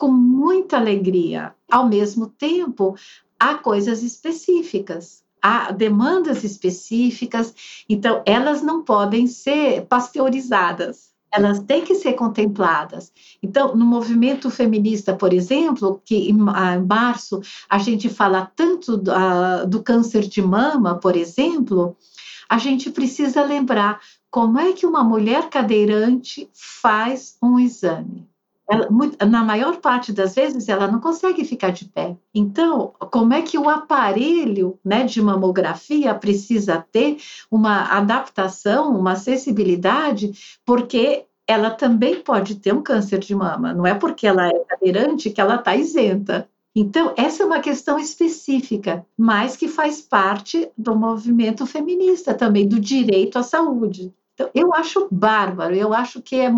[0.00, 1.54] com muita alegria.
[1.70, 2.96] Ao mesmo tempo,
[3.38, 7.54] há coisas específicas, há demandas específicas,
[7.86, 11.10] então elas não podem ser pasteurizadas.
[11.30, 13.12] Elas têm que ser contempladas.
[13.42, 19.66] Então, no movimento feminista, por exemplo, que em março a gente fala tanto do, uh,
[19.68, 21.94] do câncer de mama, por exemplo,
[22.48, 28.29] a gente precisa lembrar como é que uma mulher cadeirante faz um exame
[28.70, 28.88] ela,
[29.28, 32.16] na maior parte das vezes ela não consegue ficar de pé.
[32.32, 37.18] Então, como é que o aparelho né, de mamografia precisa ter
[37.50, 40.32] uma adaptação, uma acessibilidade,
[40.64, 43.74] porque ela também pode ter um câncer de mama.
[43.74, 46.48] Não é porque ela é cadeirante que ela está isenta.
[46.74, 52.78] Então, essa é uma questão específica, mas que faz parte do movimento feminista também, do
[52.78, 54.14] direito à saúde.
[54.40, 56.50] Então, eu acho bárbaro, eu acho que é.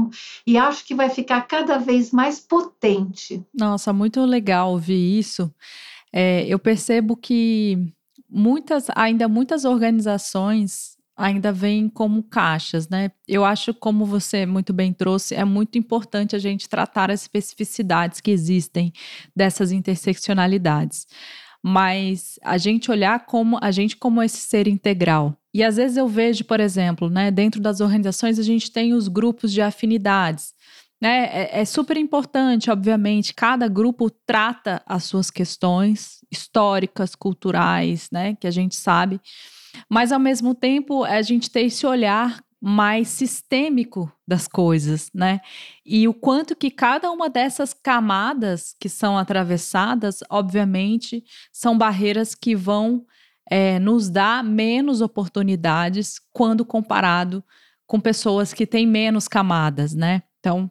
[0.47, 3.45] E acho que vai ficar cada vez mais potente.
[3.53, 5.53] Nossa, muito legal ouvir isso.
[6.13, 7.93] É, eu percebo que
[8.31, 13.11] muitas, ainda muitas organizações ainda vêm como caixas, né?
[13.27, 18.21] Eu acho, como você muito bem trouxe, é muito importante a gente tratar as especificidades
[18.21, 18.93] que existem
[19.35, 21.07] dessas interseccionalidades.
[21.63, 26.09] Mas a gente olhar como a gente como esse ser integral, e às vezes eu
[26.09, 30.55] vejo, por exemplo, né, dentro das organizações a gente tem os grupos de afinidades.
[31.01, 31.25] Né?
[31.33, 38.47] É, é super importante, obviamente, cada grupo trata as suas questões históricas, culturais, né, que
[38.47, 39.21] a gente sabe,
[39.89, 45.41] mas ao mesmo tempo a gente tem esse olhar mais sistêmico das coisas, né?
[45.85, 52.55] E o quanto que cada uma dessas camadas que são atravessadas, obviamente, são barreiras que
[52.55, 53.05] vão
[53.51, 57.43] é, nos dá menos oportunidades quando comparado
[57.87, 60.23] com pessoas que têm menos camadas, né?
[60.41, 60.71] Então,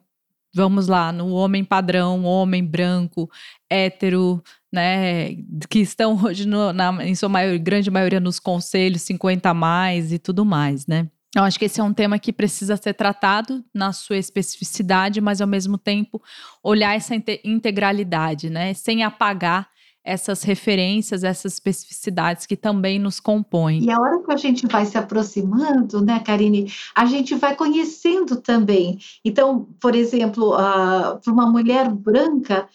[0.54, 3.30] vamos lá, no homem padrão, homem branco,
[3.70, 5.34] hétero, né,
[5.68, 10.12] que estão hoje no, na, em sua maior, grande maioria nos conselhos 50 a mais
[10.12, 11.08] e tudo mais, né?
[11.34, 15.40] Eu acho que esse é um tema que precisa ser tratado na sua especificidade, mas
[15.40, 16.22] ao mesmo tempo
[16.62, 19.68] olhar essa integralidade, né, sem apagar
[20.04, 23.84] essas referências, essas especificidades que também nos compõem.
[23.84, 28.36] E a hora que a gente vai se aproximando, né, Karine, a gente vai conhecendo
[28.40, 28.98] também.
[29.24, 32.68] Então, por exemplo, uh, para uma mulher branca,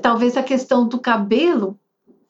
[0.00, 1.78] talvez a questão do cabelo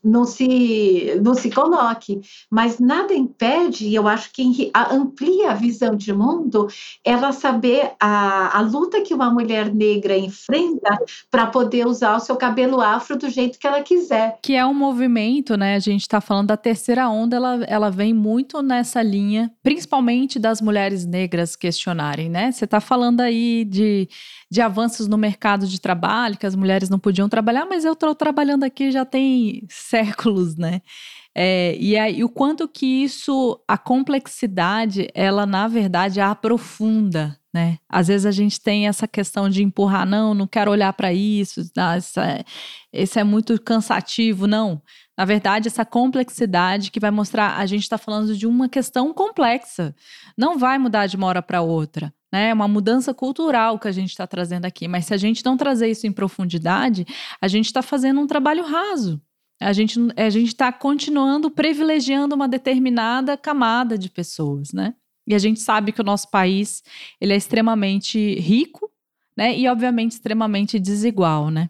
[0.08, 5.94] não se, não se coloque, mas nada impede, e eu acho que amplia a visão
[5.94, 6.68] de mundo,
[7.04, 10.98] ela saber a, a luta que uma mulher negra enfrenta
[11.30, 14.38] para poder usar o seu cabelo afro do jeito que ela quiser.
[14.42, 15.74] Que é um movimento, né?
[15.74, 20.60] A gente está falando da terceira onda, ela, ela vem muito nessa linha, principalmente das
[20.60, 22.50] mulheres negras questionarem, né?
[22.50, 24.08] Você está falando aí de
[24.50, 28.14] de avanços no mercado de trabalho, que as mulheres não podiam trabalhar, mas eu estou
[28.14, 29.66] trabalhando aqui já tem
[29.98, 30.80] séculos, né?
[31.34, 37.78] É, e aí, o quanto que isso, a complexidade, ela na verdade aprofunda, né?
[37.88, 41.60] Às vezes a gente tem essa questão de empurrar, não, não quero olhar para isso,
[41.60, 42.44] isso, é,
[42.92, 44.82] é muito cansativo, não.
[45.16, 49.94] Na verdade, essa complexidade que vai mostrar, a gente está falando de uma questão complexa,
[50.36, 52.12] não vai mudar de uma hora para outra.
[52.30, 55.42] Né, é uma mudança cultural que a gente está trazendo aqui, mas se a gente
[55.42, 57.06] não trazer isso em profundidade,
[57.40, 59.18] a gente está fazendo um trabalho raso.
[59.60, 64.94] A gente a gente está continuando privilegiando uma determinada camada de pessoas, né?
[65.26, 66.82] E a gente sabe que o nosso país
[67.20, 68.88] ele é extremamente rico,
[69.36, 69.58] né?
[69.58, 71.68] E obviamente extremamente desigual, né?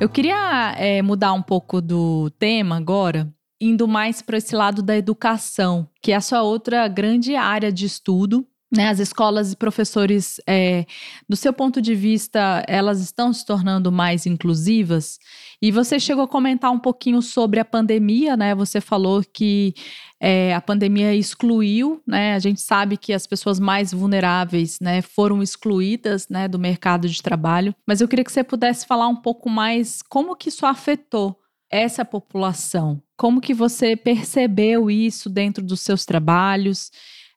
[0.00, 4.96] Eu queria é, mudar um pouco do tema agora, indo mais para esse lado da
[4.96, 10.40] educação, que é a sua outra grande área de estudo né, as escolas e professores,
[10.46, 10.86] é,
[11.28, 15.18] do seu ponto de vista, elas estão se tornando mais inclusivas?
[15.60, 18.54] E você chegou a comentar um pouquinho sobre a pandemia, né?
[18.54, 19.74] Você falou que
[20.20, 22.34] é, a pandemia excluiu, né?
[22.34, 27.22] A gente sabe que as pessoas mais vulneráveis, né, foram excluídas, né, do mercado de
[27.22, 27.74] trabalho.
[27.86, 31.36] Mas eu queria que você pudesse falar um pouco mais como que isso afetou
[31.70, 33.00] essa população.
[33.16, 36.90] Como que você percebeu isso dentro dos seus trabalhos?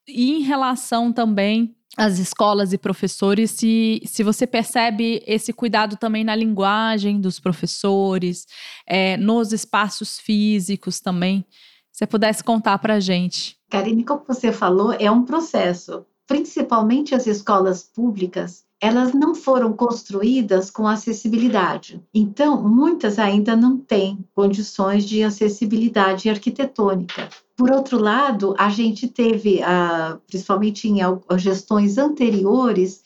[0.06, 6.24] E em relação também às escolas e professores, se, se você percebe esse cuidado também
[6.24, 8.46] na linguagem dos professores,
[8.86, 11.44] é, nos espaços físicos também,
[11.92, 13.56] se você pudesse contar para a gente.
[13.70, 16.04] Karine, como você falou, é um processo.
[16.26, 22.02] Principalmente as escolas públicas, elas não foram construídas com acessibilidade.
[22.12, 27.30] Então, muitas ainda não têm condições de acessibilidade arquitetônica.
[27.56, 30.98] Por outro lado, a gente teve, ah, principalmente em
[31.38, 33.02] gestões anteriores,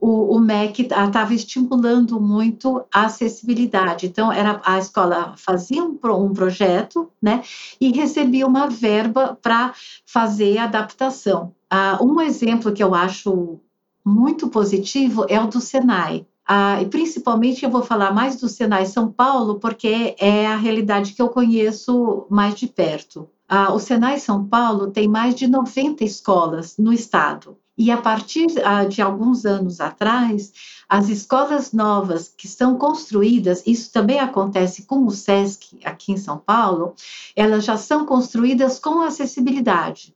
[0.00, 4.06] o, MEC estava estimulando muito a acessibilidade.
[4.06, 7.44] Então, era a escola fazia um, um projeto, né,
[7.80, 9.72] e recebia uma verba para
[10.04, 11.54] fazer a adaptação.
[11.72, 13.60] Uh, um exemplo que eu acho
[14.04, 16.26] muito positivo é o do Senai.
[16.48, 21.12] Uh, e principalmente eu vou falar mais do Senai São Paulo, porque é a realidade
[21.12, 23.28] que eu conheço mais de perto.
[23.50, 27.56] Uh, o Senai São Paulo tem mais de 90 escolas no estado.
[27.78, 30.52] E a partir uh, de alguns anos atrás,
[30.88, 36.38] as escolas novas que são construídas, isso também acontece com o SESC aqui em São
[36.38, 36.94] Paulo,
[37.34, 40.14] elas já são construídas com acessibilidade.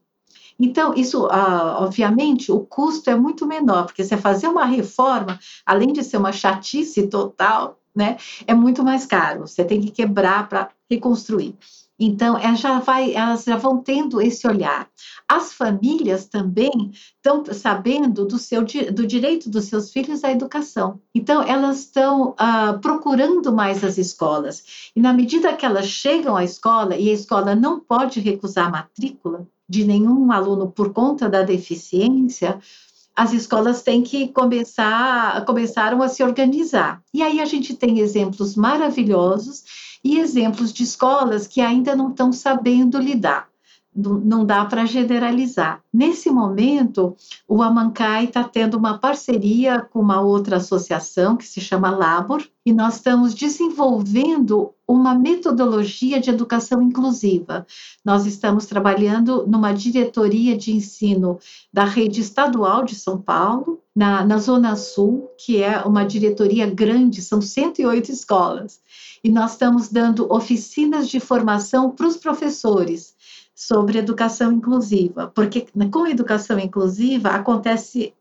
[0.59, 5.93] Então, isso, uh, obviamente, o custo é muito menor, porque você fazer uma reforma, além
[5.93, 9.47] de ser uma chatice total, né, é muito mais caro.
[9.47, 11.55] Você tem que quebrar para reconstruir.
[11.99, 14.87] Então, elas já, vai, elas já vão tendo esse olhar.
[15.27, 21.01] As famílias também estão sabendo do, seu, do direito dos seus filhos à educação.
[21.13, 24.91] Então, elas estão uh, procurando mais as escolas.
[24.95, 28.71] E na medida que elas chegam à escola, e a escola não pode recusar a
[28.71, 32.59] matrícula, de nenhum aluno por conta da deficiência,
[33.15, 37.01] as escolas têm que começar, começaram a se organizar.
[37.13, 39.63] E aí a gente tem exemplos maravilhosos
[40.03, 43.49] e exemplos de escolas que ainda não estão sabendo lidar
[43.97, 45.81] não dá para generalizar.
[45.91, 47.15] Nesse momento,
[47.47, 52.71] o Amancai está tendo uma parceria com uma outra associação que se chama Labor, e
[52.71, 57.65] nós estamos desenvolvendo uma metodologia de educação inclusiva.
[58.05, 61.39] Nós estamos trabalhando numa diretoria de ensino
[61.73, 67.21] da rede estadual de São Paulo, na, na Zona Sul, que é uma diretoria grande,
[67.21, 68.79] são 108 escolas.
[69.23, 73.16] E nós estamos dando oficinas de formação para os professores
[73.57, 78.13] sobre educação inclusiva, porque com educação inclusiva acontece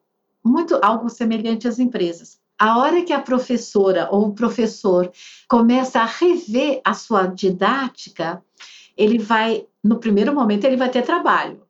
[0.43, 2.41] muito algo semelhante às empresas.
[2.59, 5.13] A hora que a professora ou o professor
[5.47, 8.43] começa a rever a sua didática,
[8.97, 11.61] ele vai, no primeiro momento, ele vai ter trabalho,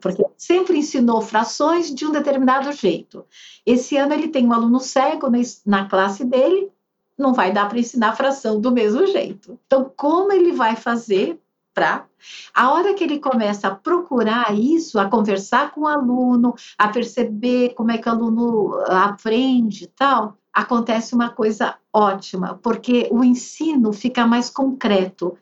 [0.00, 3.24] porque sempre ensinou frações de um determinado jeito.
[3.64, 5.28] Esse ano ele tem um aluno cego
[5.64, 6.68] na classe dele,
[7.16, 9.56] não vai dar para ensinar fração do mesmo jeito.
[9.66, 11.38] Então, como ele vai fazer
[11.74, 12.06] para.
[12.54, 17.74] A hora que ele começa a procurar isso, a conversar com o aluno, a perceber
[17.74, 23.92] como é que o aluno aprende e tal, acontece uma coisa ótima, porque o ensino
[23.92, 25.36] fica mais concreto,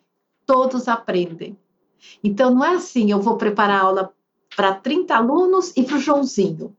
[0.47, 1.57] todos aprendem.
[2.23, 4.13] Então, não é assim, eu vou preparar a aula
[4.55, 6.77] para 30 alunos e para o Joãozinho.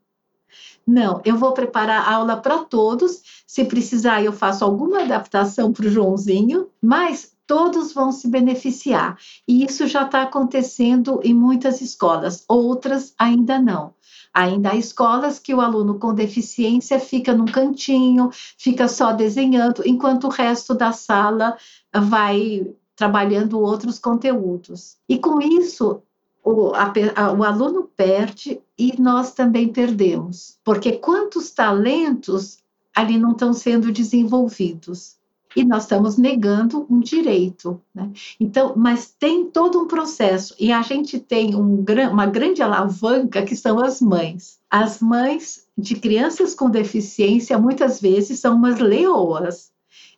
[0.86, 3.44] Não, eu vou preparar a aula para todos.
[3.46, 9.18] Se precisar, eu faço alguma adaptação para o Joãozinho, mas todos vão se beneficiar.
[9.48, 13.96] E isso já está acontecendo em muitas escolas, outras ainda não.
[14.32, 20.26] Ainda há escolas que o aluno com deficiência fica num cantinho, fica só desenhando, enquanto
[20.26, 21.58] o resto da sala
[21.92, 24.98] vai trabalhando outros conteúdos.
[25.10, 26.04] E com isso,
[26.44, 32.60] o, a, a, o aluno perde e nós também perdemos, porque quantos talentos
[32.96, 35.19] ali não estão sendo desenvolvidos?
[35.56, 37.82] E nós estamos negando um direito.
[37.94, 38.12] Né?
[38.40, 43.56] Então, mas tem todo um processo, e a gente tem um, uma grande alavanca que
[43.56, 44.60] são as mães.
[44.70, 49.72] As mães de crianças com deficiência muitas vezes são umas leoas.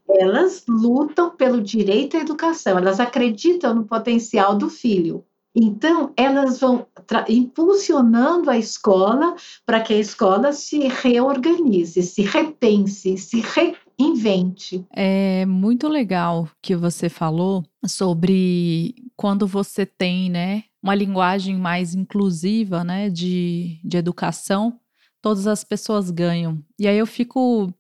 [0.10, 5.24] Elas lutam pelo direito à educação, elas acreditam no potencial do filho.
[5.54, 6.86] Então, elas vão
[7.28, 14.86] impulsionando a escola para que a escola se reorganize, se repense, se re invente.
[14.92, 22.84] É muito legal que você falou sobre quando você tem, né, uma linguagem mais inclusiva,
[22.84, 24.80] né, de, de educação,
[25.22, 26.64] todas as pessoas ganham.
[26.80, 27.74] E aí eu fico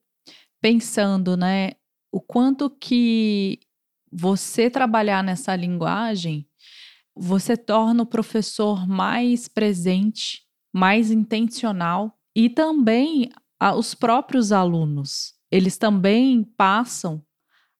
[0.61, 1.71] pensando, né,
[2.11, 3.59] o quanto que
[4.11, 6.45] você trabalhar nessa linguagem,
[7.15, 10.43] você torna o professor mais presente,
[10.73, 13.29] mais intencional e também
[13.77, 17.21] os próprios alunos eles também passam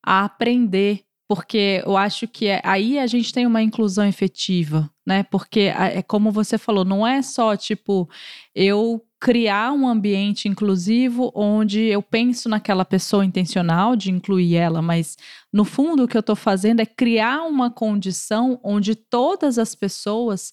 [0.06, 5.24] a aprender, porque eu acho que é, aí a gente tem uma inclusão efetiva, né?
[5.24, 8.10] Porque é como você falou, não é só tipo
[8.54, 15.16] eu criar um ambiente inclusivo onde eu penso naquela pessoa intencional de incluir ela, mas
[15.54, 20.52] no fundo o que eu estou fazendo é criar uma condição onde todas as pessoas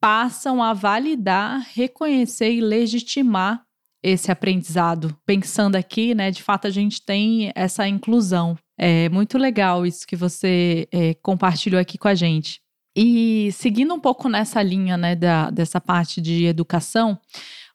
[0.00, 3.65] passam a validar, reconhecer e legitimar
[4.06, 5.16] esse aprendizado.
[5.26, 8.56] Pensando aqui, né, de fato a gente tem essa inclusão.
[8.78, 12.60] É muito legal isso que você é, compartilhou aqui com a gente.
[12.94, 17.18] E seguindo um pouco nessa linha, né, da, dessa parte de educação,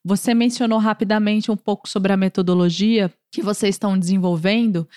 [0.03, 4.88] você mencionou rapidamente um pouco sobre a metodologia que vocês estão desenvolvendo.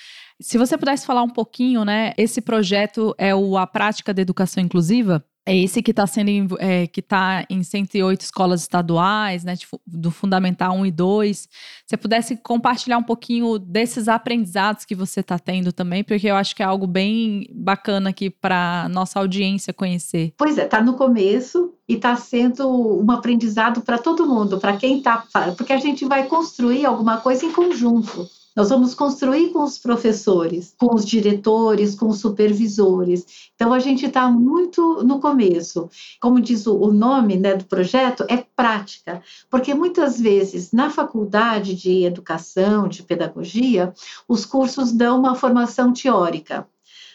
[0.41, 2.12] Se você pudesse falar um pouquinho, né?
[2.16, 5.24] Esse projeto é o A Prática da Educação Inclusiva.
[5.47, 9.55] É esse que está sendo é, que está em 108 escolas estaduais, né,
[9.86, 11.49] do Fundamental 1 e 2.
[11.86, 16.57] Se pudesse compartilhar um pouquinho desses aprendizados que você está tendo também, porque eu acho
[16.57, 20.32] que é algo bem bacana aqui para nossa audiência conhecer.
[20.38, 22.66] Pois é, está no começo e está sendo
[23.03, 25.24] um aprendizado para todo mundo, para quem está,
[25.57, 28.26] porque a gente vai construir alguma coisa em conjunto.
[28.55, 33.51] Nós vamos construir com os professores, com os diretores, com os supervisores.
[33.55, 35.89] Então, a gente está muito no começo.
[36.21, 42.05] Como diz o nome né, do projeto, é prática, porque muitas vezes na faculdade de
[42.05, 43.93] educação, de pedagogia,
[44.29, 46.69] os cursos dão uma formação teórica.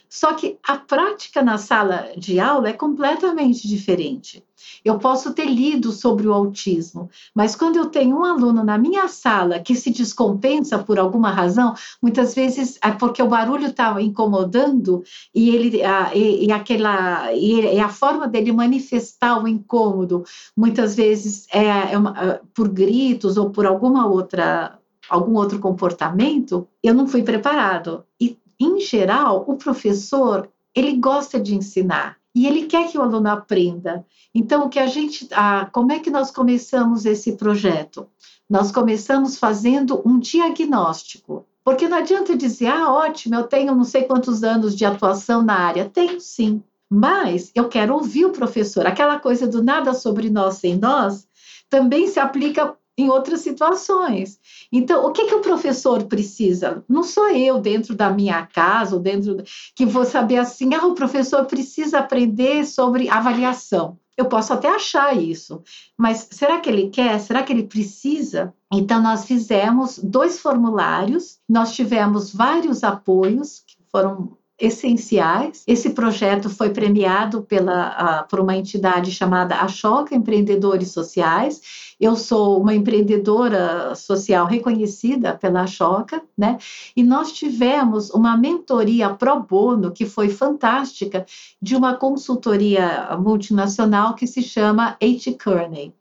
[0.09, 4.43] Só que a prática na sala de aula é completamente diferente.
[4.83, 9.07] Eu posso ter lido sobre o autismo, mas quando eu tenho um aluno na minha
[9.07, 15.03] sala que se descompensa por alguma razão, muitas vezes é porque o barulho está incomodando
[15.33, 20.23] e ele a, e, e, aquela e, e, a forma dele manifestar o incômodo
[20.57, 24.77] muitas vezes é, é uma, por gritos ou por alguma outra
[25.09, 28.05] algum outro comportamento, eu não fui preparado.
[28.21, 33.29] E em geral, o professor, ele gosta de ensinar e ele quer que o aluno
[33.29, 34.05] aprenda.
[34.33, 38.07] Então, o que a gente, ah, como é que nós começamos esse projeto?
[38.49, 41.45] Nós começamos fazendo um diagnóstico.
[41.63, 45.55] Porque não adianta dizer, ah, ótimo, eu tenho não sei quantos anos de atuação na
[45.55, 45.89] área.
[45.89, 48.87] Tenho sim, mas eu quero ouvir o professor.
[48.87, 51.27] Aquela coisa do nada sobre nós sem nós
[51.69, 54.39] também se aplica em outras situações.
[54.71, 56.83] Então, o que, que o professor precisa?
[56.87, 59.37] Não sou eu dentro da minha casa, ou dentro
[59.75, 63.97] que vou saber assim, ah, o professor precisa aprender sobre avaliação.
[64.17, 65.63] Eu posso até achar isso,
[65.97, 67.17] mas será que ele quer?
[67.21, 68.53] Será que ele precisa?
[68.71, 75.63] Então, nós fizemos dois formulários, nós tivemos vários apoios, que foram essenciais.
[75.65, 81.88] Esse projeto foi premiado pela, por uma entidade chamada Achoca Empreendedores Sociais.
[81.99, 86.57] Eu sou uma empreendedora social reconhecida pela Achoca, né?
[86.95, 91.25] E nós tivemos uma mentoria pro bono que foi fantástica
[91.61, 95.33] de uma consultoria multinacional que se chama H.
[95.33, 95.93] Kearney.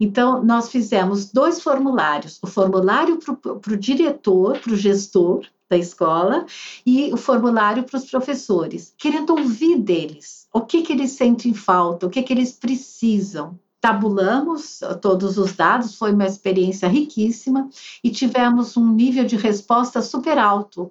[0.00, 6.44] Então, nós fizemos dois formulários: o formulário para o diretor, para o gestor, da escola
[6.84, 12.06] e o formulário para os professores, querendo ouvir deles o que, que eles sentem falta,
[12.06, 13.58] o que, que eles precisam.
[13.82, 17.68] Tabulamos todos os dados, foi uma experiência riquíssima
[18.02, 20.90] e tivemos um nível de resposta super alto.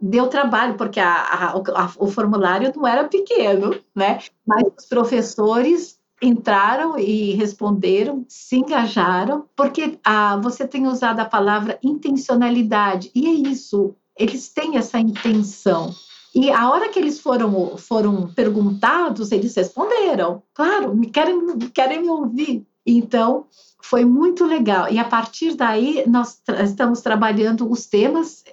[0.00, 4.20] deu trabalho, porque a, a, a, o formulário não era pequeno, né?
[4.46, 11.78] Mas os professores entraram e responderam, se engajaram, porque ah, você tem usado a palavra
[11.82, 15.92] intencionalidade, e é isso, eles têm essa intenção.
[16.34, 22.10] E a hora que eles foram, foram perguntados, eles responderam, claro, me querem, querem me
[22.10, 22.66] ouvir.
[22.86, 23.46] Então,
[23.82, 24.90] foi muito legal.
[24.90, 28.44] E a partir daí, nós tra estamos trabalhando os temas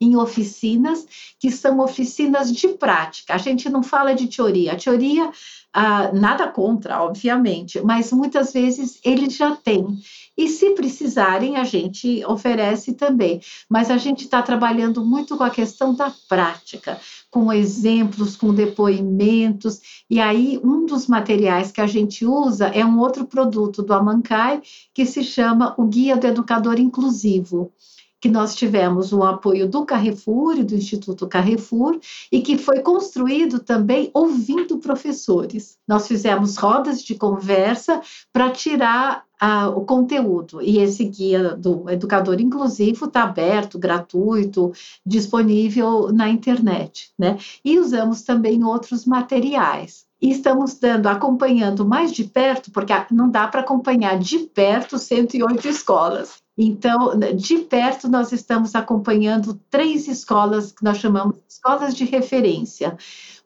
[0.00, 1.06] em oficinas,
[1.38, 3.34] que são oficinas de prática.
[3.34, 4.72] A gente não fala de teoria.
[4.72, 5.30] A teoria
[5.72, 10.00] ah, nada contra, obviamente, mas muitas vezes eles já têm.
[10.36, 13.40] E se precisarem, a gente oferece também.
[13.68, 16.98] Mas a gente está trabalhando muito com a questão da prática,
[17.30, 19.80] com exemplos, com depoimentos.
[20.08, 24.62] E aí, um dos materiais que a gente usa é um outro produto do Amancai,
[24.92, 27.72] que se chama o Guia do Educador Inclusivo
[28.20, 31.98] que nós tivemos o apoio do Carrefour e do Instituto Carrefour
[32.30, 35.78] e que foi construído também ouvindo professores.
[35.88, 38.02] Nós fizemos rodas de conversa
[38.32, 40.60] para tirar ah, o conteúdo.
[40.60, 44.72] E esse guia do educador inclusivo está aberto, gratuito,
[45.04, 47.38] disponível na internet, né?
[47.64, 50.09] E usamos também outros materiais.
[50.20, 55.66] E estamos dando, acompanhando mais de perto, porque não dá para acompanhar de perto 108
[55.66, 56.40] escolas.
[56.58, 62.98] Então, de perto, nós estamos acompanhando três escolas que nós chamamos de escolas de referência,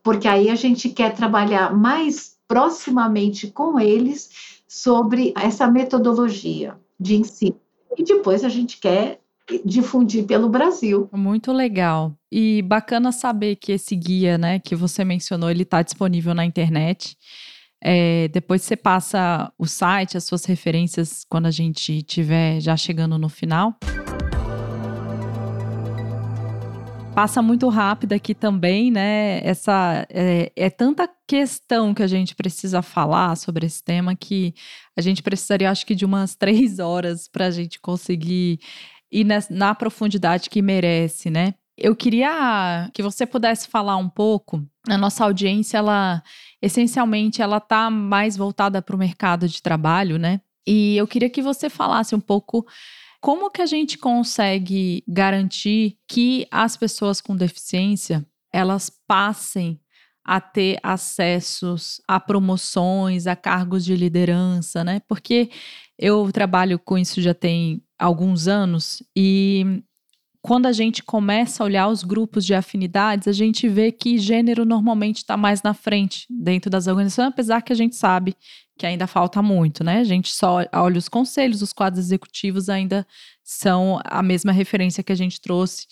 [0.02, 7.60] porque aí a gente quer trabalhar mais proximamente com eles sobre essa metodologia de ensino.
[7.96, 9.20] E depois a gente quer
[9.64, 11.08] difundir pelo Brasil.
[11.12, 12.16] Muito legal.
[12.30, 17.16] E bacana saber que esse guia, né, que você mencionou, ele está disponível na internet.
[17.82, 23.18] É, depois você passa o site, as suas referências quando a gente estiver já chegando
[23.18, 23.76] no final.
[27.14, 29.40] Passa muito rápido aqui também, né?
[29.44, 34.52] Essa é, é, tanta questão que a gente precisa falar sobre esse tema que
[34.96, 38.58] a gente precisaria, acho que, de umas três horas para a gente conseguir
[39.14, 41.54] ir na, na profundidade que merece, né?
[41.78, 44.64] Eu queria que você pudesse falar um pouco.
[44.88, 46.22] A nossa audiência, ela
[46.60, 50.40] essencialmente, ela está mais voltada para o mercado de trabalho, né?
[50.66, 52.66] E eu queria que você falasse um pouco
[53.20, 59.80] como que a gente consegue garantir que as pessoas com deficiência elas passem
[60.24, 65.00] a ter acessos a promoções, a cargos de liderança, né?
[65.06, 65.50] Porque
[65.98, 69.82] eu trabalho com isso já tem alguns anos e
[70.44, 74.66] quando a gente começa a olhar os grupos de afinidades, a gente vê que gênero
[74.66, 78.36] normalmente está mais na frente dentro das organizações, apesar que a gente sabe
[78.76, 80.00] que ainda falta muito, né?
[80.00, 83.06] A gente só olha os conselhos, os quadros executivos ainda
[83.42, 85.86] são a mesma referência que a gente trouxe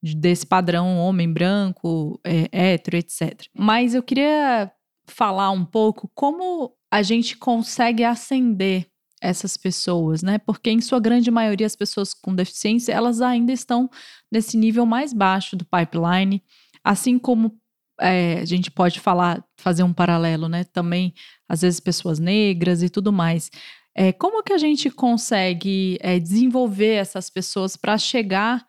[0.00, 3.46] desse padrão homem branco, é, hétero, etc.
[3.52, 4.70] Mas eu queria
[5.08, 8.86] falar um pouco como a gente consegue ascender
[9.20, 10.38] essas pessoas, né?
[10.38, 13.90] Porque em sua grande maioria as pessoas com deficiência, elas ainda estão
[14.30, 16.42] nesse nível mais baixo do pipeline,
[16.84, 17.58] assim como
[18.00, 20.64] é, a gente pode falar, fazer um paralelo, né?
[20.64, 21.14] Também,
[21.48, 23.50] às vezes, pessoas negras e tudo mais.
[23.94, 28.66] É, como que a gente consegue é, desenvolver essas pessoas para chegar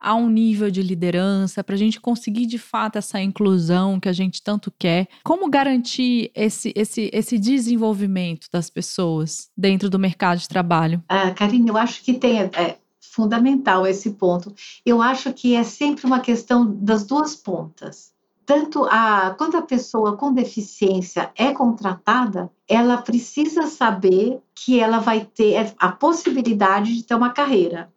[0.00, 4.12] a um nível de liderança, para a gente conseguir de fato essa inclusão que a
[4.12, 5.08] gente tanto quer?
[5.24, 11.02] Como garantir esse, esse, esse desenvolvimento das pessoas dentro do mercado de trabalho?
[11.08, 12.38] Ah, Karine, eu acho que tem.
[12.38, 14.54] É fundamental esse ponto.
[14.86, 18.12] Eu acho que é sempre uma questão das duas pontas.
[18.46, 25.24] Tanto a quando a pessoa com deficiência é contratada, ela precisa saber que ela vai
[25.24, 27.92] ter a possibilidade de ter uma carreira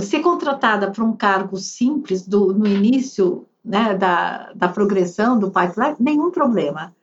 [0.00, 5.96] ser contratada para um cargo simples do, no início né, da, da progressão do pipeline,
[6.00, 6.94] nenhum problema.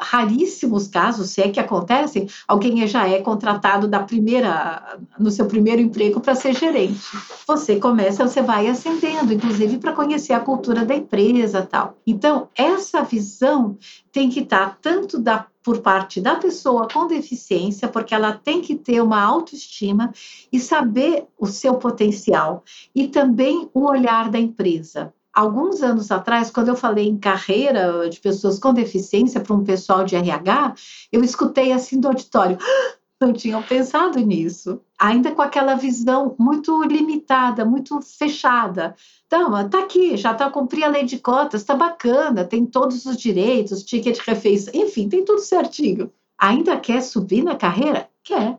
[0.00, 5.80] Raríssimos casos, se é que acontecem, alguém já é contratado da primeira, no seu primeiro
[5.80, 7.00] emprego para ser gerente.
[7.46, 11.96] Você começa, você vai ascendendo, inclusive para conhecer a cultura da empresa tal.
[12.06, 13.78] Então, essa visão
[14.12, 18.76] tem que estar tanto da por parte da pessoa com deficiência, porque ela tem que
[18.76, 20.12] ter uma autoestima
[20.52, 22.62] e saber o seu potencial,
[22.94, 25.12] e também o olhar da empresa.
[25.36, 30.02] Alguns anos atrás, quando eu falei em carreira de pessoas com deficiência para um pessoal
[30.02, 30.74] de RH,
[31.12, 34.80] eu escutei assim do auditório: ah, não tinham pensado nisso.
[34.98, 38.96] Ainda com aquela visão muito limitada, muito fechada.
[39.26, 43.18] Então, tá aqui, já tá cumprir a lei de cotas, tá bacana, tem todos os
[43.18, 46.10] direitos, ticket refeição, enfim, tem tudo certinho.
[46.38, 48.08] Ainda quer subir na carreira?
[48.24, 48.58] Quer.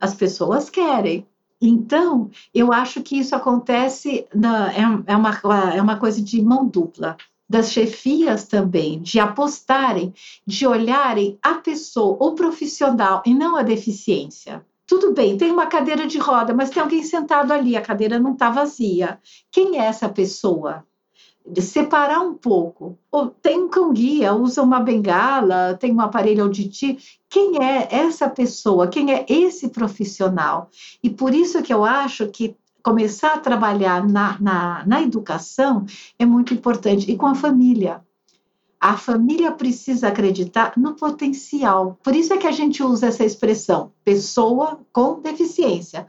[0.00, 1.24] As pessoas querem.
[1.60, 5.40] Então, eu acho que isso acontece, na, é, é, uma,
[5.74, 7.16] é uma coisa de mão dupla
[7.48, 10.12] das chefias também, de apostarem,
[10.46, 14.66] de olharem a pessoa, o profissional, e não a deficiência.
[14.86, 18.32] Tudo bem, tem uma cadeira de roda, mas tem alguém sentado ali, a cadeira não
[18.32, 19.20] está vazia.
[19.50, 20.84] Quem é essa pessoa?
[21.48, 22.98] De separar um pouco.
[23.10, 26.98] Ou tem um cão-guia, usa uma bengala, tem um aparelho auditivo.
[27.28, 28.88] Quem é essa pessoa?
[28.88, 30.70] Quem é esse profissional?
[31.02, 35.84] E por isso que eu acho que começar a trabalhar na, na, na educação
[36.16, 38.00] é muito importante, e com a família.
[38.78, 41.98] A família precisa acreditar no potencial.
[42.00, 46.06] Por isso é que a gente usa essa expressão, pessoa com deficiência.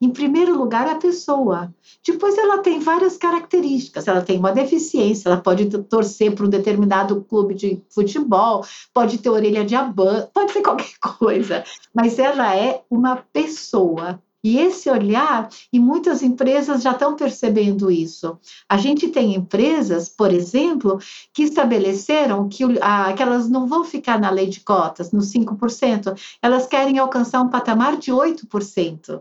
[0.00, 1.74] Em primeiro lugar, a pessoa.
[2.06, 4.08] Depois, ela tem várias características.
[4.08, 9.28] Ela tem uma deficiência, ela pode torcer para um determinado clube de futebol, pode ter
[9.28, 11.64] orelha de abã, pode ser qualquer coisa.
[11.94, 14.22] Mas ela é uma pessoa.
[14.42, 18.38] E esse olhar, e muitas empresas já estão percebendo isso.
[18.66, 20.98] A gente tem empresas, por exemplo,
[21.34, 26.18] que estabeleceram que, a, que elas não vão ficar na lei de cotas, nos 5%,
[26.40, 29.20] elas querem alcançar um patamar de 8%.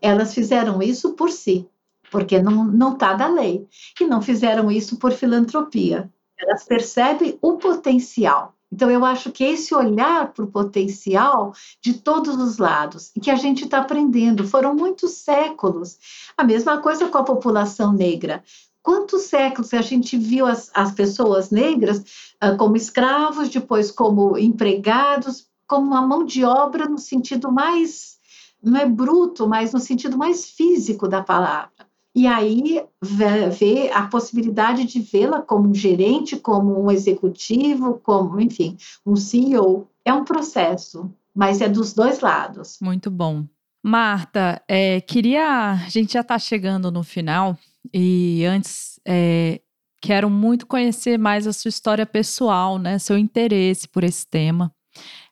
[0.00, 1.68] Elas fizeram isso por si,
[2.10, 3.66] porque não está da lei,
[4.00, 6.10] e não fizeram isso por filantropia.
[6.38, 8.54] Elas percebem o potencial.
[8.74, 13.30] Então, eu acho que esse olhar para o potencial de todos os lados, e que
[13.30, 15.96] a gente está aprendendo, foram muitos séculos.
[16.36, 18.42] A mesma coisa com a população negra.
[18.82, 21.98] Quantos séculos a gente viu as, as pessoas negras
[22.42, 28.18] uh, como escravos, depois como empregados, como uma mão de obra no sentido mais,
[28.64, 31.84] não é bruto, mas no sentido mais físico da palavra
[32.14, 38.76] e aí ver a possibilidade de vê-la como um gerente, como um executivo, como, enfim,
[39.04, 39.88] um CEO.
[40.04, 42.78] É um processo, mas é dos dois lados.
[42.80, 43.44] Muito bom.
[43.82, 45.72] Marta, é, queria.
[45.72, 47.58] A gente já está chegando no final,
[47.92, 49.60] e antes é,
[50.00, 52.98] quero muito conhecer mais a sua história pessoal, né?
[52.98, 54.72] Seu interesse por esse tema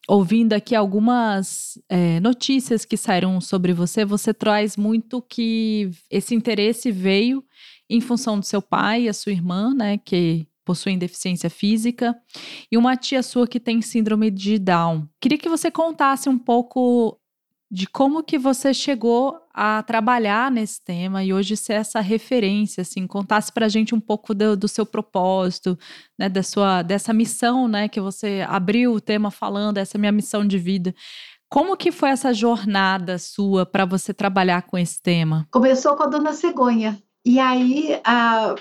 [0.08, 6.90] ouvindo aqui algumas é, notícias que saíram sobre você, você traz muito que esse interesse
[6.90, 7.44] veio
[7.88, 12.16] em função do seu pai e a sua irmã, né, que possuem deficiência física,
[12.70, 15.08] e uma tia sua que tem síndrome de Down.
[15.20, 17.18] Queria que você contasse um pouco
[17.72, 23.06] de como que você chegou a trabalhar nesse tema e hoje ser essa referência, assim,
[23.06, 25.78] contasse para a gente um pouco do, do, seu propósito,
[26.18, 30.12] né, da sua, dessa missão, né, que você abriu o tema falando, essa é minha
[30.12, 30.94] missão de vida.
[31.48, 35.48] Como que foi essa jornada sua para você trabalhar com esse tema?
[35.50, 37.02] Começou com a dona Cegonha.
[37.24, 38.54] E aí, a,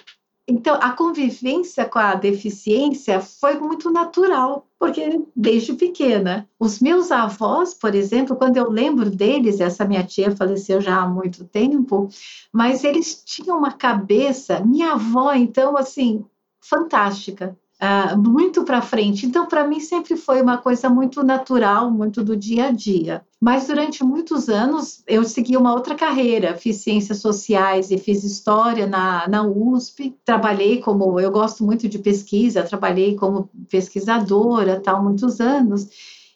[0.48, 6.50] então, a convivência com a deficiência foi muito natural, porque desde pequena.
[6.60, 11.08] Os meus avós, por exemplo, quando eu lembro deles, essa minha tia faleceu já há
[11.08, 12.10] muito tempo,
[12.52, 16.26] mas eles tinham uma cabeça, minha avó, então, assim,
[16.60, 19.26] fantástica uh, muito para frente.
[19.26, 23.26] Então, para mim, sempre foi uma coisa muito natural, muito do dia a dia.
[23.40, 28.86] Mas durante muitos anos eu segui uma outra carreira, fiz ciências sociais e fiz história
[28.86, 30.16] na, na USP.
[30.24, 35.90] Trabalhei como, eu gosto muito de pesquisa, trabalhei como pesquisadora, tal, muitos anos.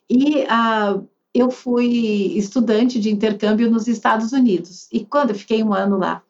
[0.10, 4.88] E uh, eu fui estudante de intercâmbio nos Estados Unidos.
[4.92, 6.24] E quando eu fiquei um ano lá,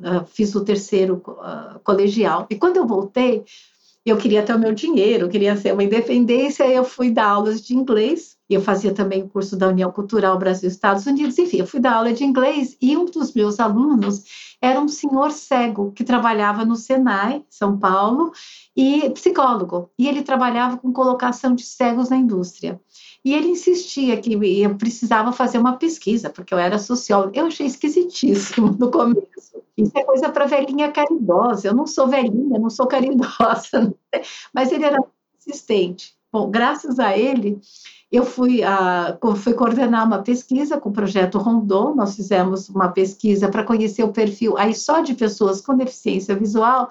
[0.00, 2.46] uh, fiz o terceiro uh, colegial.
[2.48, 3.44] E quando eu voltei,
[4.04, 7.74] eu queria ter o meu dinheiro, queria ser uma independência, eu fui dar aulas de
[7.74, 11.94] inglês, eu fazia também o curso da União Cultural Brasil-Estados Unidos, enfim, eu fui dar
[11.94, 14.24] aula de inglês e um dos meus alunos
[14.62, 18.30] era um senhor cego que trabalhava no Senai, São Paulo,
[18.76, 22.80] e psicólogo, e ele trabalhava com colocação de cegos na indústria.
[23.24, 27.38] E ele insistia que eu precisava fazer uma pesquisa, porque eu era socióloga.
[27.38, 29.62] Eu achei esquisitíssimo no começo.
[29.76, 31.68] Isso é coisa para velhinha caridosa.
[31.68, 33.94] Eu não sou velhinha, não sou caridosa.
[34.54, 34.98] Mas ele era
[35.38, 36.14] insistente.
[36.32, 37.60] Bom, graças a ele,
[38.12, 41.94] eu fui, a, fui coordenar uma pesquisa com o projeto Rondon.
[41.94, 46.90] Nós fizemos uma pesquisa para conhecer o perfil aí só de pessoas com deficiência visual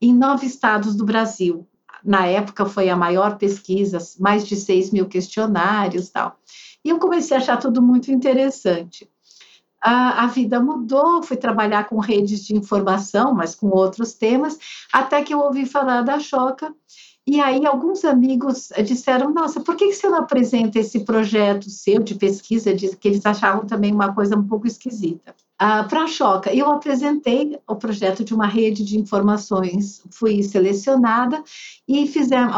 [0.00, 1.66] em nove estados do Brasil
[2.04, 6.36] na época foi a maior pesquisa, mais de 6 mil questionários tal.
[6.84, 9.08] E eu comecei a achar tudo muito interessante.
[9.80, 14.58] A, a, vida mudou, fui trabalhar com redes de informação, mas com outros temas,
[14.92, 16.72] até que eu ouvi falar da Choca.
[17.26, 22.16] E aí alguns amigos disseram, nossa, por que você não apresenta esse projeto seu de
[22.16, 25.34] pesquisa, de, que eles achavam também uma coisa um pouco esquisita?
[25.56, 31.42] Ah, para a Choca, eu apresentei o projeto de uma rede de informações, fui selecionada
[31.86, 32.56] e fizemos,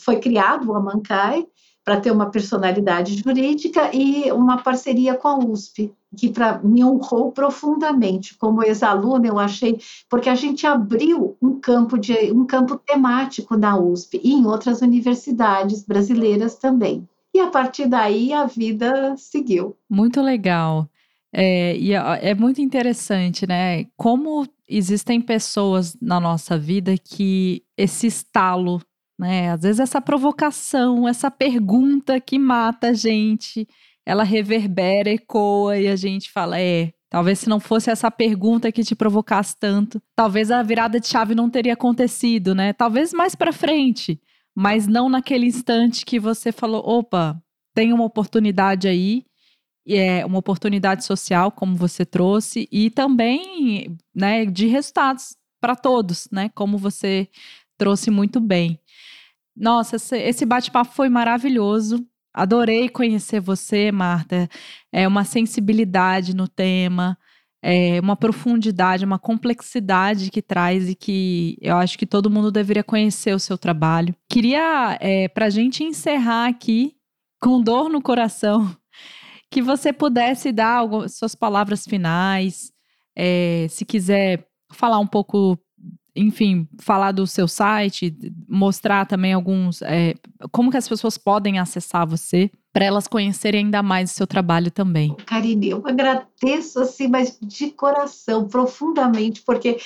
[0.00, 1.46] foi criado o Amancai,
[1.86, 7.30] para ter uma personalidade jurídica e uma parceria com a USP, que para me honrou
[7.30, 13.56] profundamente como ex-aluna, eu achei, porque a gente abriu um campo de um campo temático
[13.56, 17.06] na USP e em outras universidades brasileiras também.
[17.34, 19.76] E a partir daí a vida seguiu.
[19.88, 20.88] Muito legal.
[21.32, 23.84] É, e é, é muito interessante, né?
[23.96, 28.80] Como existem pessoas na nossa vida que esse estalo
[29.18, 29.50] né?
[29.50, 33.66] Às vezes essa provocação, essa pergunta que mata a gente,
[34.06, 38.84] ela reverbera, ecoa e a gente fala, é, talvez se não fosse essa pergunta que
[38.84, 42.72] te provocasse tanto, talvez a virada de chave não teria acontecido, né?
[42.72, 44.20] Talvez mais para frente,
[44.54, 47.36] mas não naquele instante que você falou, opa,
[47.74, 49.24] tem uma oportunidade aí,
[49.88, 56.48] é uma oportunidade social, como você trouxe, e também, né, de resultados para todos, né?
[56.54, 57.28] Como você
[57.76, 58.80] trouxe muito bem.
[59.54, 62.06] Nossa, esse bate-papo foi maravilhoso.
[62.36, 64.46] Adorei conhecer você, Marta.
[64.92, 67.16] É uma sensibilidade no tema,
[67.62, 72.84] é uma profundidade, uma complexidade que traz e que eu acho que todo mundo deveria
[72.84, 74.14] conhecer o seu trabalho.
[74.30, 76.94] Queria, é, para a gente encerrar aqui,
[77.40, 78.70] com dor no coração,
[79.50, 82.70] que você pudesse dar algumas, suas palavras finais,
[83.16, 85.58] é, se quiser falar um pouco
[86.16, 88.16] enfim, falar do seu site,
[88.48, 89.82] mostrar também alguns.
[89.82, 90.14] É,
[90.50, 94.70] como que as pessoas podem acessar você para elas conhecerem ainda mais o seu trabalho
[94.70, 95.14] também.
[95.26, 99.78] Karine, eu agradeço assim, mas de coração, profundamente, porque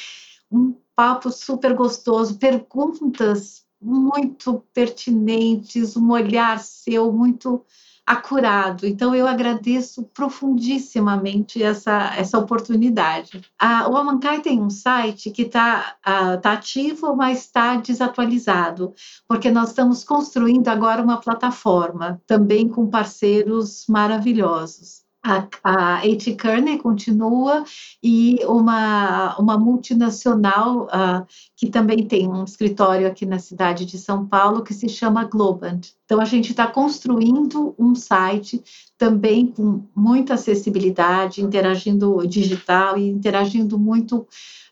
[0.50, 7.64] um papo super gostoso, perguntas muito pertinentes, um olhar seu muito
[8.06, 8.86] acurado.
[8.86, 13.40] Então, eu agradeço profundissimamente essa, essa oportunidade.
[13.58, 15.96] A, o Amancai tem um site que está
[16.42, 18.94] tá ativo, mas está desatualizado,
[19.28, 25.09] porque nós estamos construindo agora uma plataforma, também com parceiros maravilhosos.
[25.22, 26.34] A, a A.T.
[26.34, 27.64] Kearney continua
[28.02, 34.26] e uma, uma multinacional uh, que também tem um escritório aqui na cidade de São
[34.26, 35.88] Paulo que se chama Globant.
[36.06, 38.62] Então a gente está construindo um site
[38.96, 44.26] também com muita acessibilidade, interagindo digital e interagindo muito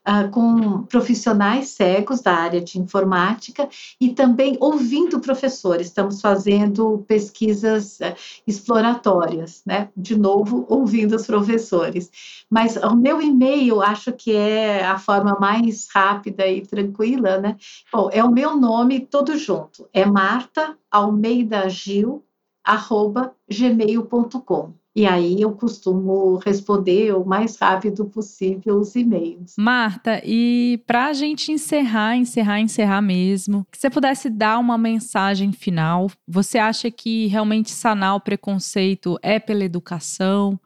[0.09, 3.69] uh, com profissionais cegos da área de informática
[4.01, 5.89] e também ouvindo professores.
[5.89, 8.15] Estamos fazendo pesquisas uh,
[8.47, 9.91] exploratórias, né?
[9.95, 12.11] De novo, ouvindo os professores.
[12.49, 17.57] Mas o meu e-mail, acho que é a forma mais rápida e tranquila, né?
[17.93, 19.87] Bom, é o meu nome todo junto.
[19.93, 22.25] É Marta Almeida Gil,
[22.65, 24.78] arroba gmail.com.
[24.97, 29.55] E aí eu costumo responder o mais rápido possível os e-mails.
[29.57, 35.53] Marta, e para a gente encerrar, encerrar, encerrar mesmo, que você pudesse dar uma mensagem
[35.53, 40.59] final, você acha que realmente sanar o preconceito é pela educação?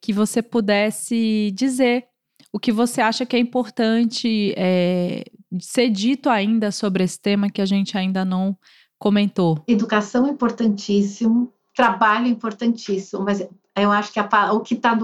[0.00, 2.06] Que você pudesse dizer
[2.52, 5.24] o que você acha que é importante é,
[5.60, 8.56] ser dito ainda sobre esse tema que a gente ainda não
[8.98, 9.62] comentou?
[9.68, 13.46] Educação é importantíssimo, trabalho é importantíssimo, mas
[13.76, 14.98] eu acho que a, o que está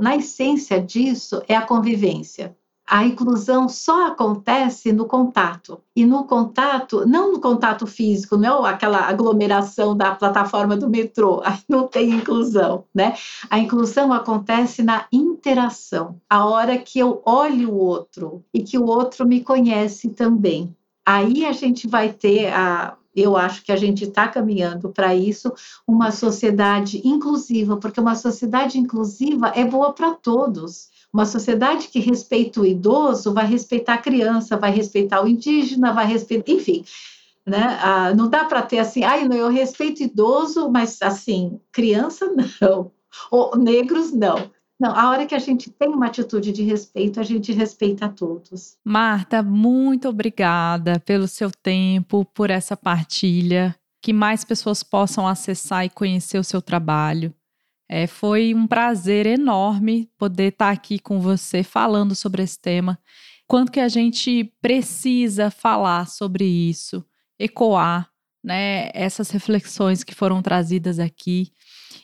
[0.00, 2.56] na essência disso é a convivência.
[2.90, 5.78] A inclusão só acontece no contato.
[5.94, 11.42] E no contato, não no contato físico, não é aquela aglomeração da plataforma do metrô,
[11.44, 13.14] aí não tem inclusão, né?
[13.50, 18.86] A inclusão acontece na interação, a hora que eu olho o outro e que o
[18.86, 20.74] outro me conhece também.
[21.04, 25.52] Aí a gente vai ter a, eu acho que a gente está caminhando para isso,
[25.86, 30.88] uma sociedade inclusiva, porque uma sociedade inclusiva é boa para todos.
[31.12, 36.06] Uma sociedade que respeita o idoso vai respeitar a criança, vai respeitar o indígena, vai
[36.06, 36.84] respeitar, enfim.
[37.46, 37.78] Né?
[37.80, 42.92] Ah, não dá para ter assim, ai, ah, eu respeito idoso, mas assim, criança não,
[43.30, 44.50] ou negros não.
[44.78, 48.08] Não, a hora que a gente tem uma atitude de respeito, a gente respeita a
[48.08, 48.76] todos.
[48.84, 53.74] Marta, muito obrigada pelo seu tempo, por essa partilha.
[54.00, 57.34] Que mais pessoas possam acessar e conhecer o seu trabalho.
[57.90, 62.98] É, foi um prazer enorme poder estar aqui com você falando sobre esse tema.
[63.48, 67.04] Quanto que a gente precisa falar sobre isso,
[67.38, 68.08] ecoar
[68.44, 71.50] né, essas reflexões que foram trazidas aqui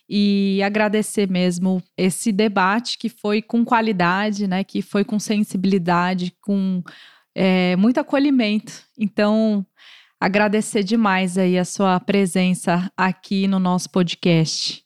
[0.09, 6.82] e agradecer mesmo esse debate que foi com qualidade, né, que foi com sensibilidade, com
[7.34, 8.82] é, muito acolhimento.
[8.98, 9.64] Então,
[10.20, 14.82] agradecer demais aí a sua presença aqui no nosso podcast.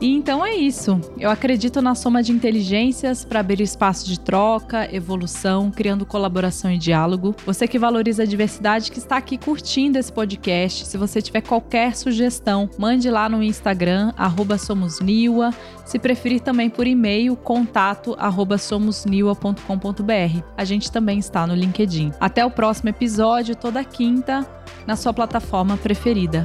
[0.00, 1.00] E então é isso.
[1.18, 6.78] Eu acredito na soma de inteligências para abrir espaço de troca, evolução, criando colaboração e
[6.78, 7.34] diálogo.
[7.44, 11.96] Você que valoriza a diversidade, que está aqui curtindo esse podcast, se você tiver qualquer
[11.96, 14.12] sugestão, mande lá no Instagram,
[14.58, 15.52] somosniwa.
[15.84, 18.16] Se preferir também por e-mail, contato
[18.58, 20.42] somosniwa.com.br.
[20.56, 22.12] A gente também está no LinkedIn.
[22.20, 24.46] Até o próximo episódio, toda quinta,
[24.86, 26.44] na sua plataforma preferida.